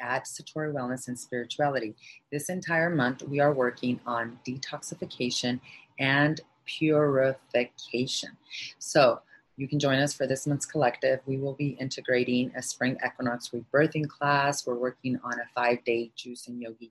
at 0.02 0.24
Satori 0.24 0.72
Wellness 0.72 1.08
and 1.08 1.18
Spirituality. 1.18 1.94
This 2.30 2.50
entire 2.50 2.90
month, 2.90 3.22
we 3.22 3.40
are 3.40 3.54
working 3.54 4.00
on 4.06 4.38
detoxification 4.46 5.60
and 5.98 6.40
purification. 6.66 8.36
So, 8.78 9.20
you 9.56 9.68
can 9.68 9.78
join 9.78 9.98
us 9.98 10.14
for 10.14 10.26
this 10.26 10.46
month's 10.46 10.64
collective. 10.64 11.20
We 11.26 11.36
will 11.36 11.52
be 11.52 11.76
integrating 11.78 12.50
a 12.56 12.62
spring 12.62 12.96
equinox 13.04 13.50
rebirthing 13.50 14.08
class. 14.08 14.66
We're 14.66 14.74
working 14.74 15.20
on 15.22 15.34
a 15.34 15.44
five 15.54 15.84
day 15.84 16.10
juice 16.16 16.48
and 16.48 16.60
yogi 16.60 16.90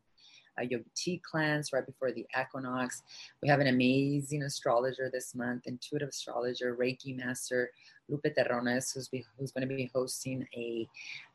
a 0.62 0.66
yogi 0.66 0.86
tea 0.96 1.22
cleanse 1.30 1.74
right 1.74 1.86
before 1.86 2.12
the 2.12 2.26
equinox. 2.40 3.04
We 3.42 3.50
have 3.50 3.60
an 3.60 3.68
amazing 3.68 4.44
astrologer 4.44 5.10
this 5.12 5.36
month, 5.36 5.68
intuitive 5.68 6.10
astrologer, 6.10 6.76
Reiki 6.76 7.18
master 7.18 7.72
Lupe 8.10 8.36
Terrones, 8.36 8.94
who's, 8.94 9.08
be, 9.08 9.26
who's 9.38 9.52
going 9.52 9.68
to 9.68 9.74
be 9.74 9.90
hosting 9.94 10.46
a, 10.56 10.88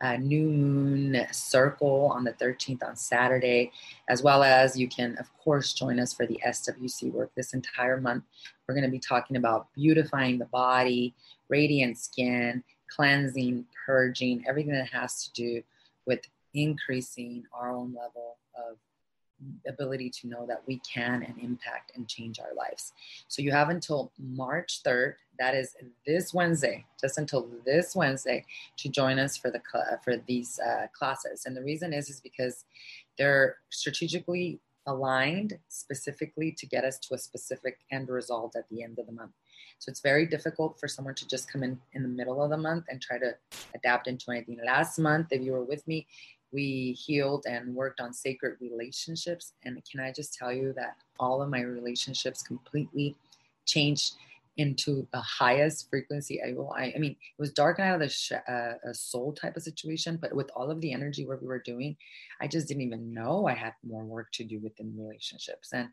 a, 0.03 0.19
new 0.19 0.49
moon 0.49 1.27
circle 1.33 2.11
on 2.15 2.23
the 2.23 2.33
13th 2.35 2.87
on 2.87 2.97
Saturday, 2.97 3.73
as 4.09 4.23
well 4.23 4.43
as 4.43 4.79
you 4.79 4.87
can, 4.89 5.17
of 5.19 5.27
course, 5.39 5.73
join 5.73 5.99
us 5.99 6.13
for 6.13 6.27
the 6.27 6.39
SWC 6.47 7.13
work 7.13 7.31
this 7.35 7.55
entire 7.55 8.01
month. 8.01 8.25
We're 8.69 8.75
going 8.75 8.85
to 8.85 8.91
be 8.91 8.99
talking 8.99 9.37
about 9.37 9.69
beautifying 9.75 10.39
the 10.39 10.45
body, 10.47 11.15
radiant 11.49 11.99
skin, 11.99 12.63
cleansing, 12.95 13.65
purging, 13.87 14.45
everything 14.47 14.73
that 14.73 14.89
has 14.89 15.25
to 15.25 15.33
do 15.33 15.63
with 16.07 16.21
increasing 16.55 17.45
our 17.53 17.75
own 17.75 17.95
level 17.95 18.39
of 18.55 18.77
ability 19.69 20.11
to 20.11 20.29
know 20.29 20.47
that 20.47 20.63
we 20.67 20.81
can 20.81 21.23
and 21.23 21.39
impact 21.39 21.93
and 21.95 22.09
change 22.09 22.41
our 22.41 22.55
lives. 22.55 22.93
So 23.29 23.43
you 23.43 23.53
have 23.53 23.69
until 23.69 24.13
March 24.19 24.83
3rd, 24.83 25.15
that 25.39 25.55
is 25.55 25.75
this 26.07 26.33
Wednesday, 26.33 26.87
just 27.01 27.19
until 27.19 27.49
this 27.65 27.95
Wednesday, 27.95 28.45
to 28.79 28.89
join 28.89 29.19
us 29.19 29.37
for 29.37 29.51
the 29.51 29.61
for 30.03 30.17
these 30.27 30.59
uh, 30.59 30.87
classes. 30.93 31.45
And 31.47 31.57
the 31.57 31.63
reason 31.63 31.93
is 31.93 32.09
is 32.09 32.21
because 32.21 32.65
they're 33.19 33.57
strategically 33.71 34.61
aligned 34.87 35.59
specifically 35.69 36.53
to 36.53 36.65
get 36.65 36.85
us 36.85 36.99
to 36.99 37.15
a 37.15 37.19
specific 37.19 37.79
end 37.91 38.09
result 38.09 38.55
at 38.57 38.69
the 38.69 38.83
end 38.83 38.99
of 38.99 39.07
the 39.07 39.13
month. 39.13 39.33
So 39.79 39.91
it's 39.91 40.01
very 40.01 40.27
difficult 40.27 40.79
for 40.79 40.89
someone 40.89 41.15
to 41.17 41.27
just 41.27 41.51
come 41.51 41.63
in 41.63 41.79
in 41.93 42.03
the 42.03 42.09
middle 42.09 42.43
of 42.43 42.51
the 42.51 42.57
month 42.57 42.85
and 42.89 43.01
try 43.01 43.19
to 43.19 43.35
adapt 43.75 44.07
into 44.07 44.31
anything. 44.31 44.59
Last 44.65 44.99
month, 44.99 45.29
if 45.33 45.43
you 45.43 45.53
were 45.53 45.65
with 45.65 45.87
me, 45.87 46.07
we 46.53 46.93
healed 46.93 47.45
and 47.49 47.75
worked 47.75 48.01
on 48.01 48.13
sacred 48.13 48.57
relationships. 48.61 49.53
And 49.65 49.83
can 49.91 50.01
I 50.01 50.13
just 50.13 50.35
tell 50.35 50.53
you 50.53 50.73
that 50.75 50.97
all 51.19 51.43
of 51.43 51.51
my 51.51 51.61
relationships 51.61 52.43
completely 52.43 53.17
changed 53.67 54.15
into 54.57 55.07
the 55.13 55.21
highest 55.21 55.91
frequency 55.91 56.41
I 56.43 56.53
will. 56.53 56.73
I, 56.73 56.93
I 56.95 56.99
mean, 56.99 57.13
it 57.13 57.39
was 57.41 57.53
dark 57.53 57.79
night 57.79 57.93
of 57.93 58.01
the 58.01 58.09
sh- 58.09 58.33
uh, 58.33 58.73
a 58.85 58.95
soul 58.95 59.33
type 59.33 59.57
of 59.57 59.63
situation, 59.63 60.19
but 60.21 60.35
with 60.35 60.51
all 60.57 60.71
of 60.71 60.81
the 60.81 60.93
energy 60.93 61.27
what 61.27 61.43
we 61.43 61.49
were 61.49 61.59
doing, 61.59 61.97
I 62.41 62.49
just 62.49 62.69
didn't 62.69 62.83
even 62.83 63.13
know 63.13 63.47
I 63.47 63.55
had 63.55 63.75
more 63.87 64.05
work 64.05 64.33
to 64.33 64.45
do 64.45 64.59
within 64.61 64.97
relationships. 64.97 65.73
And 65.73 65.89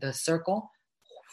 the 0.00 0.12
circle, 0.12 0.70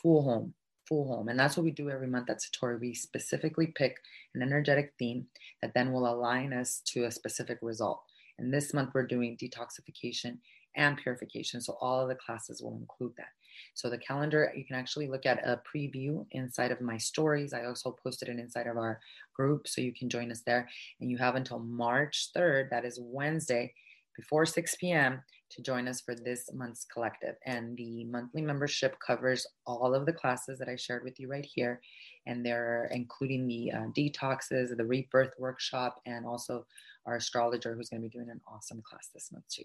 full 0.02 0.22
home, 0.22 0.54
full 0.88 1.08
home. 1.08 1.30
And 1.30 1.40
that's 1.40 1.58
what 1.58 1.64
we 1.64 1.72
do 1.72 1.90
every 1.90 2.08
month 2.08 2.30
at 2.30 2.40
Satori. 2.40 2.80
We 2.80 2.94
specifically 2.94 3.68
pick 3.68 3.98
an 4.36 4.44
energetic 4.44 4.94
theme 5.00 5.26
that 5.62 5.74
then 5.74 5.92
will 5.92 6.08
align 6.08 6.54
us 6.54 6.82
to 6.86 7.06
a 7.06 7.12
specific 7.12 7.58
result. 7.64 8.04
And 8.38 8.54
this 8.54 8.74
month 8.74 8.92
we're 8.94 9.08
doing 9.08 9.38
detoxification 9.38 10.38
and 10.76 10.98
purification. 10.98 11.62
So 11.62 11.78
all 11.80 12.02
of 12.02 12.10
the 12.10 12.16
classes 12.16 12.62
will 12.62 12.78
include 12.78 13.14
that. 13.18 13.30
So 13.74 13.90
the 13.90 13.98
calendar, 13.98 14.52
you 14.56 14.66
can 14.66 14.76
actually 14.76 15.08
look 15.08 15.26
at 15.26 15.46
a 15.46 15.62
preview 15.74 16.26
inside 16.32 16.72
of 16.72 16.82
my 16.82 16.98
stories. 16.98 17.54
I 17.54 17.66
also 17.66 17.96
posted 18.04 18.30
it 18.30 18.40
inside 18.40 18.68
of 18.68 18.78
our 18.78 19.00
group, 19.34 19.68
so 19.68 19.82
you 19.82 19.94
can 19.94 20.10
join 20.10 20.32
us 20.32 20.42
there. 20.46 20.68
And 21.00 21.10
you 21.10 21.18
have 21.18 21.36
until 21.36 21.60
March 21.60 22.30
3rd, 22.36 22.70
that 22.72 22.86
is 22.86 23.00
Wednesday, 23.02 23.74
before 24.16 24.46
6 24.46 24.76
p.m. 24.76 25.22
to 25.56 25.62
join 25.62 25.88
us 25.88 26.02
for 26.02 26.16
this 26.16 26.50
month's 26.54 26.86
collective. 26.86 27.36
And 27.46 27.78
the 27.78 28.04
monthly 28.06 28.42
membership 28.42 28.98
covers 29.06 29.48
all 29.66 29.96
of 29.96 30.06
the 30.06 30.14
classes 30.14 30.60
that 30.60 30.70
I 30.70 30.76
shared 30.76 31.04
with 31.04 31.20
you 31.20 31.30
right 31.30 31.46
here. 31.46 31.82
And 32.26 32.46
they're 32.46 32.90
including 32.92 33.48
the 33.48 33.72
uh, 33.72 33.86
detoxes, 33.98 34.76
the 34.76 34.86
rebirth 34.86 35.34
workshop, 35.40 36.02
and 36.06 36.26
also 36.26 36.66
our 37.06 37.16
astrologer 37.16 37.76
who's 37.76 37.90
going 37.90 38.02
to 38.02 38.10
be 38.10 38.12
doing 38.12 38.30
an 38.30 38.42
awesome 38.48 38.82
class 38.82 39.10
this 39.14 39.32
month 39.32 39.46
too. 39.48 39.64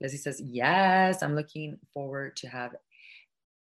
Lizzie 0.00 0.16
says, 0.16 0.40
Yes, 0.44 1.22
I'm 1.22 1.36
looking 1.36 1.78
forward 1.94 2.36
to 2.36 2.48
have. 2.48 2.74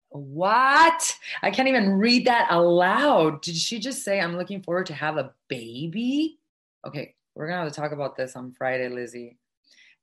What? 0.10 1.15
I 1.41 1.51
can't 1.51 1.67
even 1.67 1.93
read 1.93 2.25
that 2.27 2.47
aloud. 2.49 3.41
Did 3.41 3.58
she 3.58 3.80
just 3.80 4.03
say, 4.03 4.21
I'm 4.21 4.38
looking 4.38 4.62
forward 4.62 4.86
to 4.86 4.93
have 4.93 5.17
a 5.17 5.34
baby? 5.49 6.39
Okay, 6.86 7.15
We're 7.36 7.47
gonna 7.47 7.63
have 7.63 7.73
to 7.73 7.75
talk 7.75 7.91
about 7.91 8.15
this 8.15 8.38
on 8.38 8.53
Friday, 8.53 8.88
Lizzie. 8.88 9.38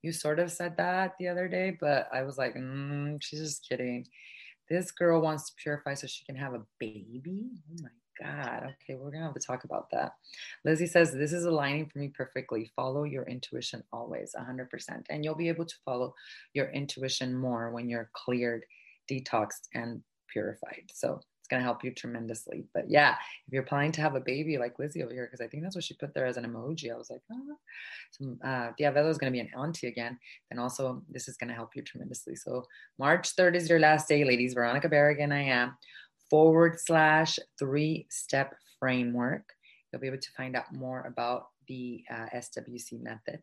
You 0.05 0.11
sort 0.11 0.37
of 0.37 0.51
said 0.51 0.77
that 0.77 1.15
the 1.17 1.29
other 1.29 1.47
day, 1.47 1.75
but 1.79 2.07
I 2.13 2.21
was 2.21 2.37
like, 2.37 2.53
mm, 2.53 3.17
she's 3.23 3.39
just 3.39 3.67
kidding. 3.67 4.05
This 4.69 4.91
girl 4.91 5.19
wants 5.19 5.49
to 5.49 5.55
purify 5.55 5.95
so 5.95 6.05
she 6.05 6.23
can 6.25 6.35
have 6.35 6.53
a 6.53 6.61
baby. 6.79 7.49
Oh 7.71 7.81
my 7.81 7.89
God. 8.21 8.75
Okay, 8.83 8.99
we're 8.99 9.09
gonna 9.09 9.25
have 9.25 9.33
to 9.33 9.39
talk 9.39 9.63
about 9.63 9.89
that. 9.93 10.13
Lizzie 10.63 10.85
says 10.85 11.11
this 11.11 11.33
is 11.33 11.45
aligning 11.45 11.87
for 11.87 11.97
me 11.97 12.09
perfectly. 12.09 12.71
Follow 12.75 13.05
your 13.05 13.23
intuition 13.23 13.83
always, 13.91 14.35
100%. 14.37 14.67
And 15.09 15.25
you'll 15.25 15.33
be 15.33 15.49
able 15.49 15.65
to 15.65 15.75
follow 15.83 16.13
your 16.53 16.69
intuition 16.69 17.33
more 17.33 17.71
when 17.71 17.89
you're 17.89 18.11
cleared, 18.13 18.63
detoxed, 19.09 19.69
and 19.73 20.03
purified. 20.31 20.83
So 20.93 21.19
it's 21.45 21.51
going 21.51 21.61
to 21.61 21.63
help 21.63 21.83
you 21.83 21.91
tremendously. 21.91 22.63
But 22.73 22.89
yeah, 22.89 23.13
if 23.45 23.53
you're 23.53 23.61
planning 23.61 23.91
to 23.91 24.01
have 24.01 24.15
a 24.15 24.19
baby 24.19 24.57
like 24.57 24.79
Lizzie 24.79 25.03
over 25.03 25.13
here, 25.13 25.27
because 25.27 25.45
I 25.45 25.47
think 25.47 25.61
that's 25.61 25.75
what 25.75 25.83
she 25.83 25.93
put 25.93 26.11
there 26.15 26.25
as 26.25 26.37
an 26.37 26.43
emoji, 26.43 26.91
I 26.91 26.97
was 26.97 27.11
like, 27.11 27.21
oh. 27.31 27.55
so, 28.09 28.35
uh, 28.43 28.71
is 28.79 29.17
going 29.19 29.31
to 29.31 29.37
be 29.37 29.39
an 29.39 29.51
auntie 29.55 29.85
again. 29.85 30.17
And 30.49 30.59
also, 30.59 31.03
this 31.07 31.27
is 31.27 31.37
going 31.37 31.49
to 31.49 31.53
help 31.53 31.75
you 31.75 31.83
tremendously. 31.83 32.35
So 32.35 32.65
March 32.97 33.35
3rd 33.35 33.57
is 33.57 33.69
your 33.69 33.77
last 33.77 34.07
day, 34.07 34.23
ladies. 34.23 34.55
Veronica 34.55 34.89
Berrigan, 34.89 35.31
I 35.31 35.43
am 35.43 35.77
forward 36.31 36.79
slash 36.79 37.37
three 37.59 38.07
step 38.09 38.55
framework. 38.79 39.43
You'll 39.93 40.01
be 40.01 40.07
able 40.07 40.17
to 40.17 40.31
find 40.35 40.55
out 40.55 40.73
more 40.73 41.03
about 41.05 41.49
the 41.67 42.03
uh, 42.09 42.25
SWC 42.35 43.03
method. 43.03 43.39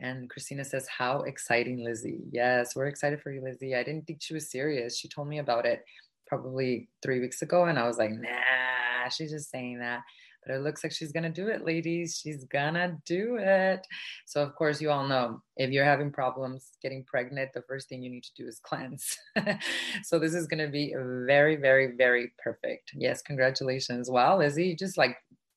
And 0.00 0.28
Christina 0.28 0.64
says, 0.64 0.88
How 0.88 1.22
exciting, 1.22 1.84
Lizzie. 1.84 2.24
Yes, 2.32 2.74
we're 2.74 2.86
excited 2.86 3.20
for 3.20 3.30
you, 3.30 3.40
Lizzie. 3.40 3.76
I 3.76 3.84
didn't 3.84 4.06
think 4.06 4.20
she 4.20 4.34
was 4.34 4.50
serious. 4.50 4.98
She 4.98 5.08
told 5.08 5.28
me 5.28 5.38
about 5.38 5.64
it 5.64 5.84
probably 6.26 6.88
three 7.02 7.20
weeks 7.20 7.42
ago, 7.42 7.64
and 7.64 7.78
I 7.78 7.86
was 7.86 7.98
like, 7.98 8.10
nah, 8.10 9.08
she's 9.10 9.30
just 9.30 9.50
saying 9.50 9.78
that. 9.80 10.02
But 10.46 10.54
it 10.54 10.62
looks 10.62 10.84
like 10.84 10.92
she's 10.92 11.10
gonna 11.10 11.30
do 11.30 11.48
it, 11.48 11.64
ladies. 11.64 12.20
She's 12.22 12.44
gonna 12.44 12.98
do 13.04 13.36
it. 13.40 13.84
So, 14.26 14.42
of 14.42 14.54
course, 14.54 14.80
you 14.80 14.90
all 14.90 15.06
know 15.06 15.42
if 15.56 15.70
you're 15.70 15.84
having 15.84 16.12
problems 16.12 16.70
getting 16.80 17.02
pregnant, 17.04 17.50
the 17.52 17.62
first 17.62 17.88
thing 17.88 18.02
you 18.02 18.10
need 18.10 18.22
to 18.24 18.34
do 18.36 18.46
is 18.46 18.60
cleanse. 18.60 19.16
so, 20.04 20.20
this 20.20 20.34
is 20.34 20.46
gonna 20.46 20.68
be 20.68 20.94
very, 20.96 21.56
very, 21.56 21.96
very 21.96 22.32
perfect. 22.38 22.92
Yes, 22.94 23.22
congratulations. 23.22 24.08
Wow, 24.08 24.38
Lizzie, 24.38 24.68
you 24.68 24.76
just 24.76 24.96
like 24.96 25.16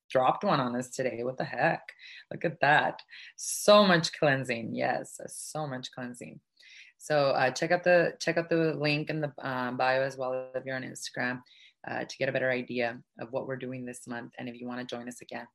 dropped 0.09 0.43
one 0.43 0.59
on 0.59 0.75
us 0.75 0.89
today. 0.89 1.19
What 1.23 1.37
the 1.37 1.43
heck? 1.45 1.83
Look 2.31 2.43
at 2.43 2.59
that. 2.61 3.01
So 3.35 3.85
much 3.85 4.11
cleansing. 4.13 4.73
Yes, 4.73 5.19
so 5.27 5.67
much 5.67 5.91
cleansing. 5.91 6.39
So 6.99 7.29
uh, 7.31 7.49
check 7.51 7.71
out 7.71 7.83
the 7.83 8.13
check 8.19 8.37
out 8.37 8.49
the 8.49 8.73
link 8.73 9.09
in 9.09 9.21
the 9.21 9.31
um, 9.39 9.77
bio 9.77 10.01
as 10.01 10.17
well 10.17 10.49
if 10.53 10.65
you're 10.65 10.75
on 10.75 10.83
Instagram 10.83 11.41
uh, 11.89 12.03
to 12.03 12.17
get 12.17 12.29
a 12.29 12.31
better 12.31 12.51
idea 12.51 12.99
of 13.19 13.31
what 13.31 13.47
we're 13.47 13.55
doing 13.55 13.85
this 13.85 14.05
month. 14.05 14.33
And 14.37 14.49
if 14.49 14.59
you 14.59 14.67
want 14.67 14.81
to 14.81 14.95
join 14.95 15.07
us 15.07 15.21
again, 15.21 15.47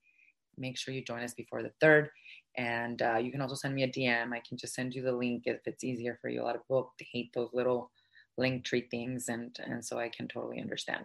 make 0.57 0.79
sure 0.79 0.95
you 0.95 1.05
join 1.05 1.23
us 1.23 1.35
before 1.35 1.63
the 1.63 1.73
third. 1.81 2.09
And 2.57 3.03
uh, 3.03 3.19
you 3.19 3.31
can 3.31 3.43
also 3.43 3.55
send 3.55 3.75
me 3.75 3.83
a 3.83 3.89
DM. 3.89 4.33
I 4.33 4.41
can 4.49 4.57
just 4.57 4.75
send 4.75 4.95
you 4.95 5.03
the 5.03 5.13
link 5.13 5.43
if 5.45 5.61
it's 5.67 5.85
easier 5.85 6.19
for 6.21 6.31
you. 6.31 6.41
A 6.41 6.45
lot 6.45 6.57
of 6.57 6.63
people 6.63 6.93
hate 6.99 7.31
those 7.35 7.51
little 7.53 7.91
link 8.39 8.65
tree 8.65 8.87
things, 8.91 9.29
and 9.29 9.57
and 9.65 9.85
so 9.85 9.99
I 9.99 10.09
can 10.09 10.29
totally 10.29 10.61
understand 10.61 11.05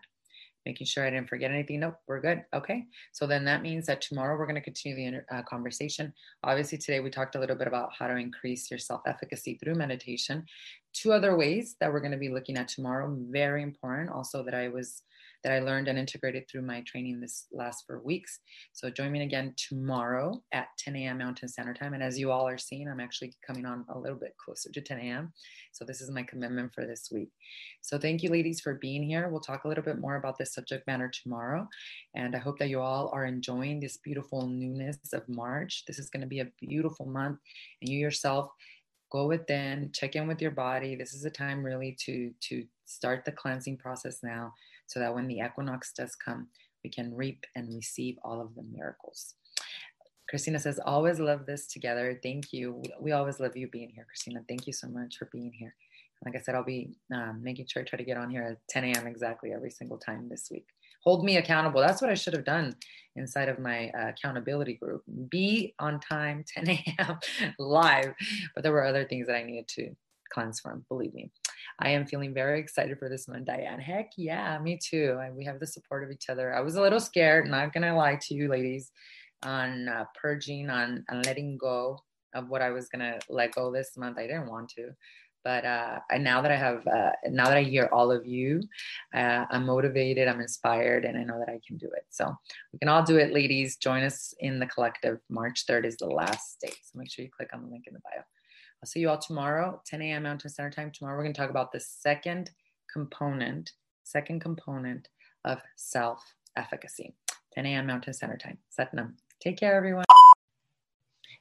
making 0.66 0.88
sure 0.88 1.06
I 1.06 1.10
didn't 1.10 1.30
forget 1.30 1.52
anything. 1.52 1.80
Nope, 1.80 1.96
we're 2.08 2.22
good. 2.22 2.44
Okay. 2.54 2.86
So 3.12 3.26
then 3.28 3.46
that 3.46 3.62
means 3.62 3.86
that 3.88 4.02
tomorrow 4.02 4.38
we're 4.38 4.46
going 4.46 4.56
to 4.56 4.62
continue 4.62 5.12
the 5.12 5.36
uh, 5.36 5.44
conversation. 5.44 6.14
Obviously, 6.44 6.78
today 6.78 7.00
we 7.00 7.10
talked 7.10 7.36
a 7.36 7.40
little 7.40 7.56
bit 7.56 7.68
about 7.68 7.92
how 7.98 8.08
to 8.08 8.16
increase 8.16 8.70
your 8.70 8.80
self 8.80 9.02
efficacy 9.08 9.58
through 9.62 9.76
meditation. 9.76 10.46
Two 10.94 11.14
other 11.14 11.38
ways 11.38 11.76
that 11.80 11.92
we're 11.92 12.00
going 12.00 12.12
to 12.12 12.18
be 12.18 12.30
looking 12.30 12.58
at 12.58 12.68
tomorrow, 12.68 13.16
very 13.30 13.64
important, 13.64 14.10
also 14.10 14.44
that 14.44 14.54
I 14.56 14.68
was 14.70 15.04
that 15.44 15.54
I 15.54 15.60
learned 15.60 15.88
and 15.88 15.98
integrated 15.98 16.50
through 16.50 16.64
my 16.64 16.82
training 16.82 17.20
this 17.20 17.48
last 17.52 17.86
four 17.88 18.00
weeks. 18.00 18.40
So 18.74 18.90
join 18.90 19.12
me 19.12 19.24
again 19.24 19.54
tomorrow 19.56 20.42
at 20.52 20.68
10 20.80 20.96
a.m. 20.98 21.20
Mountain 21.20 21.48
Standard 21.48 21.80
Time. 21.80 21.94
And 21.94 22.04
as 22.04 22.20
you 22.20 22.32
all 22.32 22.48
are 22.48 22.58
seeing, 22.58 22.88
I'm 22.88 23.00
actually 23.00 23.34
coming 23.46 23.66
on 23.66 23.86
a 23.90 23.98
little 23.98 24.18
bit 24.18 24.36
closer 24.44 24.70
to 24.72 24.82
10 24.82 25.00
a.m. 25.00 25.32
So 25.72 25.86
this 25.86 26.02
is 26.02 26.12
my 26.12 26.24
commitment 26.24 26.74
for 26.74 26.86
this 26.86 27.10
week. 27.12 27.30
So 27.82 27.98
thank 27.98 28.22
you, 28.22 28.30
ladies, 28.30 28.60
for 28.60 28.74
being 28.76 29.04
here. 29.04 29.30
We'll 29.30 29.40
talk 29.40 29.64
a 29.64 29.68
little 29.68 29.84
bit 29.84 30.00
more 30.00 30.18
about 30.18 30.38
this 30.38 30.54
subject 30.54 30.86
matter 30.88 31.10
tomorrow. 31.10 31.68
And 32.16 32.36
I 32.36 32.40
hope 32.40 32.60
that 32.60 32.70
you 32.70 32.82
all 32.82 33.10
are 33.14 33.26
enjoying 33.26 33.80
this 33.80 33.98
beautiful 33.98 34.48
newness 34.48 34.98
of 35.14 35.28
March. 35.30 35.84
This 35.88 36.00
is 36.00 36.10
going 36.10 36.22
to 36.22 36.28
be 36.28 36.40
a 36.42 36.52
beautiful 36.60 37.06
month. 37.06 37.40
And 37.82 37.90
you 37.90 37.98
yourself, 37.98 38.52
go 39.12 39.26
within 39.26 39.90
check 39.92 40.16
in 40.16 40.28
with 40.28 40.40
your 40.40 40.52
body 40.52 40.96
this 40.96 41.16
is 41.16 41.26
a 41.26 41.32
time 41.32 41.64
really 41.64 41.98
to 42.00 42.32
to 42.40 42.64
start 42.86 43.26
the 43.26 43.32
cleansing 43.32 43.76
process 43.76 44.20
now 44.22 44.54
so 44.90 45.00
that 45.00 45.14
when 45.14 45.28
the 45.28 45.40
equinox 45.40 45.94
does 45.94 46.16
come, 46.16 46.48
we 46.84 46.90
can 46.90 47.16
reap 47.16 47.46
and 47.56 47.74
receive 47.76 48.18
all 48.24 48.42
of 48.42 48.56
the 48.56 48.64
miracles. 48.64 49.36
Christina 50.28 50.60
says, 50.60 50.80
always 50.84 51.20
love 51.20 51.46
this 51.46 51.68
together. 51.68 52.20
Thank 52.22 52.52
you. 52.52 52.82
We 53.00 53.12
always 53.12 53.40
love 53.40 53.56
you 53.56 53.68
being 53.68 53.90
here, 53.90 54.06
Christina. 54.06 54.42
Thank 54.48 54.66
you 54.66 54.74
so 54.74 54.88
much 54.88 55.18
for 55.18 55.30
being 55.32 55.52
here. 55.54 55.76
Like 56.26 56.36
I 56.36 56.40
said, 56.40 56.56
I'll 56.56 56.64
be 56.64 56.96
um, 57.14 57.40
making 57.42 57.68
sure 57.68 57.84
I 57.84 57.86
try 57.86 57.98
to 57.98 58.04
get 58.04 58.18
on 58.18 58.30
here 58.30 58.44
at 58.44 58.58
10 58.70 58.84
a.m. 58.84 59.08
exactly 59.08 59.54
every 59.54 59.72
single 59.72 59.98
time 59.98 60.28
this 60.28 60.50
week. 60.52 60.66
Hold 61.04 61.24
me 61.24 61.38
accountable. 61.38 61.82
That's 61.82 62.02
what 62.02 62.12
I 62.12 62.16
should 62.16 62.34
have 62.34 62.44
done 62.44 62.76
inside 63.16 63.48
of 63.48 63.60
my 63.60 63.90
uh, 63.90 64.10
accountability 64.10 64.74
group. 64.74 65.04
Be 65.30 65.76
on 65.80 66.00
time, 66.00 66.44
10 66.48 66.70
a.m. 66.70 67.20
live. 67.60 68.14
But 68.54 68.64
there 68.64 68.74
were 68.74 68.86
other 68.86 69.06
things 69.06 69.28
that 69.28 69.36
I 69.36 69.44
needed 69.44 69.68
to 69.70 69.96
cleanse 70.30 70.60
from, 70.60 70.86
believe 70.90 71.14
me. 71.14 71.32
I 71.80 71.90
am 71.90 72.06
feeling 72.06 72.34
very 72.34 72.60
excited 72.60 72.98
for 73.00 73.10
this 73.10 73.28
one, 73.28 73.44
Diane. 73.44 73.80
Heck 73.80 74.12
yeah, 74.18 74.58
me 74.60 74.78
too. 74.82 75.20
And 75.22 75.36
we 75.36 75.46
have 75.46 75.60
the 75.60 75.68
support 75.68 76.04
of 76.04 76.12
each 76.12 76.30
other. 76.30 76.54
I 76.54 76.62
was 76.62 76.76
a 76.76 76.82
little 76.82 77.00
scared, 77.00 77.48
not 77.50 77.74
gonna 77.74 77.96
lie 77.96 78.20
to 78.22 78.34
you, 78.34 78.48
ladies, 78.48 78.92
on 79.44 79.88
uh, 79.88 80.06
purging, 80.20 80.70
on, 80.70 81.06
on 81.10 81.22
letting 81.24 81.58
go 81.58 82.00
of 82.34 82.50
what 82.50 82.62
I 82.62 82.70
was 82.70 82.90
gonna 82.90 83.20
let 83.30 83.54
go 83.54 83.72
this 83.72 83.98
month. 83.98 84.18
I 84.18 84.28
didn't 84.28 84.50
want 84.50 84.70
to, 84.78 84.92
but 85.44 85.66
uh, 85.66 86.00
and 86.12 86.24
now 86.24 86.42
that 86.42 86.52
I 86.52 86.56
have, 86.56 86.86
uh, 86.86 87.12
now 87.30 87.46
that 87.46 87.58
I 87.58 87.64
hear 87.64 87.90
all 87.92 88.12
of 88.12 88.26
you, 88.26 88.62
uh, 89.14 89.46
I'm 89.50 89.66
motivated, 89.66 90.28
I'm 90.28 90.42
inspired, 90.42 91.06
and 91.06 91.18
I 91.18 91.24
know 91.24 91.40
that 91.40 91.50
I 91.50 91.60
can 91.66 91.78
do 91.78 91.88
it. 91.88 92.06
So 92.10 92.36
we 92.74 92.80
can 92.80 92.90
all 92.90 93.04
do 93.04 93.18
it, 93.18 93.34
ladies. 93.34 93.78
Join 93.78 94.04
us 94.04 94.34
in 94.40 94.60
the 94.60 94.66
collective. 94.66 95.20
March 95.30 95.66
3rd 95.66 95.86
is 95.86 95.98
the 95.98 96.08
last 96.08 96.60
day, 96.62 96.74
so 96.84 97.00
make 97.00 97.10
sure 97.10 97.24
you 97.24 97.32
click 97.32 97.50
on 97.54 97.64
the 97.64 97.70
link 97.70 97.86
in 97.88 97.94
the 97.94 98.02
bio. 98.02 98.24
I'll 98.82 98.88
see 98.88 99.02
you 99.02 99.10
all 99.10 99.18
tomorrow, 99.18 99.82
10 99.86 100.02
a.m. 100.02 100.24
Mountain 100.24 100.50
Standard 100.50 100.74
Time. 100.74 100.92
Tomorrow, 100.92 101.18
we're 101.18 101.24
going 101.24 101.34
to 101.34 101.40
talk 101.40 101.50
about 101.50 101.74
the 101.74 101.82
second 101.82 102.52
component, 102.92 103.74
second 104.04 104.40
component 104.40 105.10
of 105.44 105.60
self 105.76 106.34
efficacy. 106.56 107.14
10 107.54 107.66
a.m. 107.66 107.88
Mountain 107.88 108.14
Standard 108.14 108.40
Time. 108.40 108.58
Satnam. 108.78 109.14
Take 109.42 109.58
care, 109.58 109.76
everyone. 109.76 110.06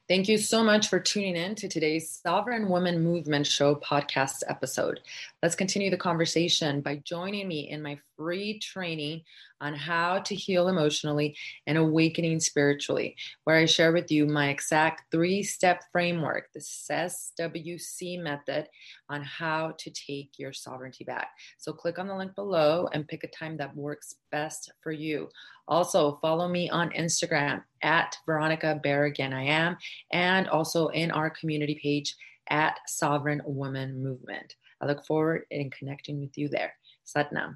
Thank 0.09 0.27
you 0.27 0.37
so 0.37 0.63
much 0.63 0.87
for 0.89 0.99
tuning 0.99 1.35
in 1.35 1.55
to 1.55 1.69
today's 1.69 2.09
Sovereign 2.09 2.67
Woman 2.67 3.03
Movement 3.03 3.45
Show 3.45 3.75
podcast 3.75 4.43
episode. 4.47 4.99
Let's 5.41 5.55
continue 5.55 5.89
the 5.89 5.95
conversation 5.95 6.81
by 6.81 7.01
joining 7.05 7.47
me 7.47 7.69
in 7.69 7.81
my 7.81 7.97
free 8.17 8.59
training 8.59 9.21
on 9.61 9.73
how 9.73 10.19
to 10.19 10.35
heal 10.35 10.67
emotionally 10.67 11.33
and 11.65 11.77
awakening 11.77 12.41
spiritually, 12.41 13.15
where 13.45 13.55
I 13.55 13.65
share 13.65 13.93
with 13.93 14.11
you 14.11 14.25
my 14.25 14.49
exact 14.49 15.03
three 15.11 15.41
step 15.43 15.81
framework, 15.93 16.49
the 16.53 16.59
SWC 16.59 18.21
method, 18.21 18.67
on 19.07 19.23
how 19.23 19.75
to 19.77 19.89
take 19.91 20.31
your 20.37 20.51
sovereignty 20.51 21.05
back. 21.05 21.29
So 21.57 21.71
click 21.71 21.99
on 21.99 22.09
the 22.09 22.17
link 22.17 22.35
below 22.35 22.89
and 22.91 23.07
pick 23.07 23.23
a 23.23 23.27
time 23.27 23.55
that 23.57 23.73
works 23.73 24.15
best 24.33 24.73
for 24.81 24.91
you. 24.91 25.29
Also, 25.69 26.19
follow 26.21 26.49
me 26.49 26.69
on 26.69 26.89
Instagram 26.89 27.63
at 27.81 28.13
Veronica 28.25 28.81
Berrigan, 28.83 29.33
I 29.33 29.43
am, 29.43 29.77
and 30.11 30.49
also 30.49 30.89
in 30.89 31.11
our 31.11 31.29
community 31.29 31.79
page 31.81 32.17
at 32.49 32.77
Sovereign 32.87 33.41
Woman 33.45 34.03
Movement. 34.03 34.55
I 34.81 34.85
look 34.85 35.05
forward 35.05 35.43
in 35.51 35.69
connecting 35.71 36.19
with 36.19 36.37
you 36.37 36.49
there. 36.49 36.73
Satnam. 37.05 37.55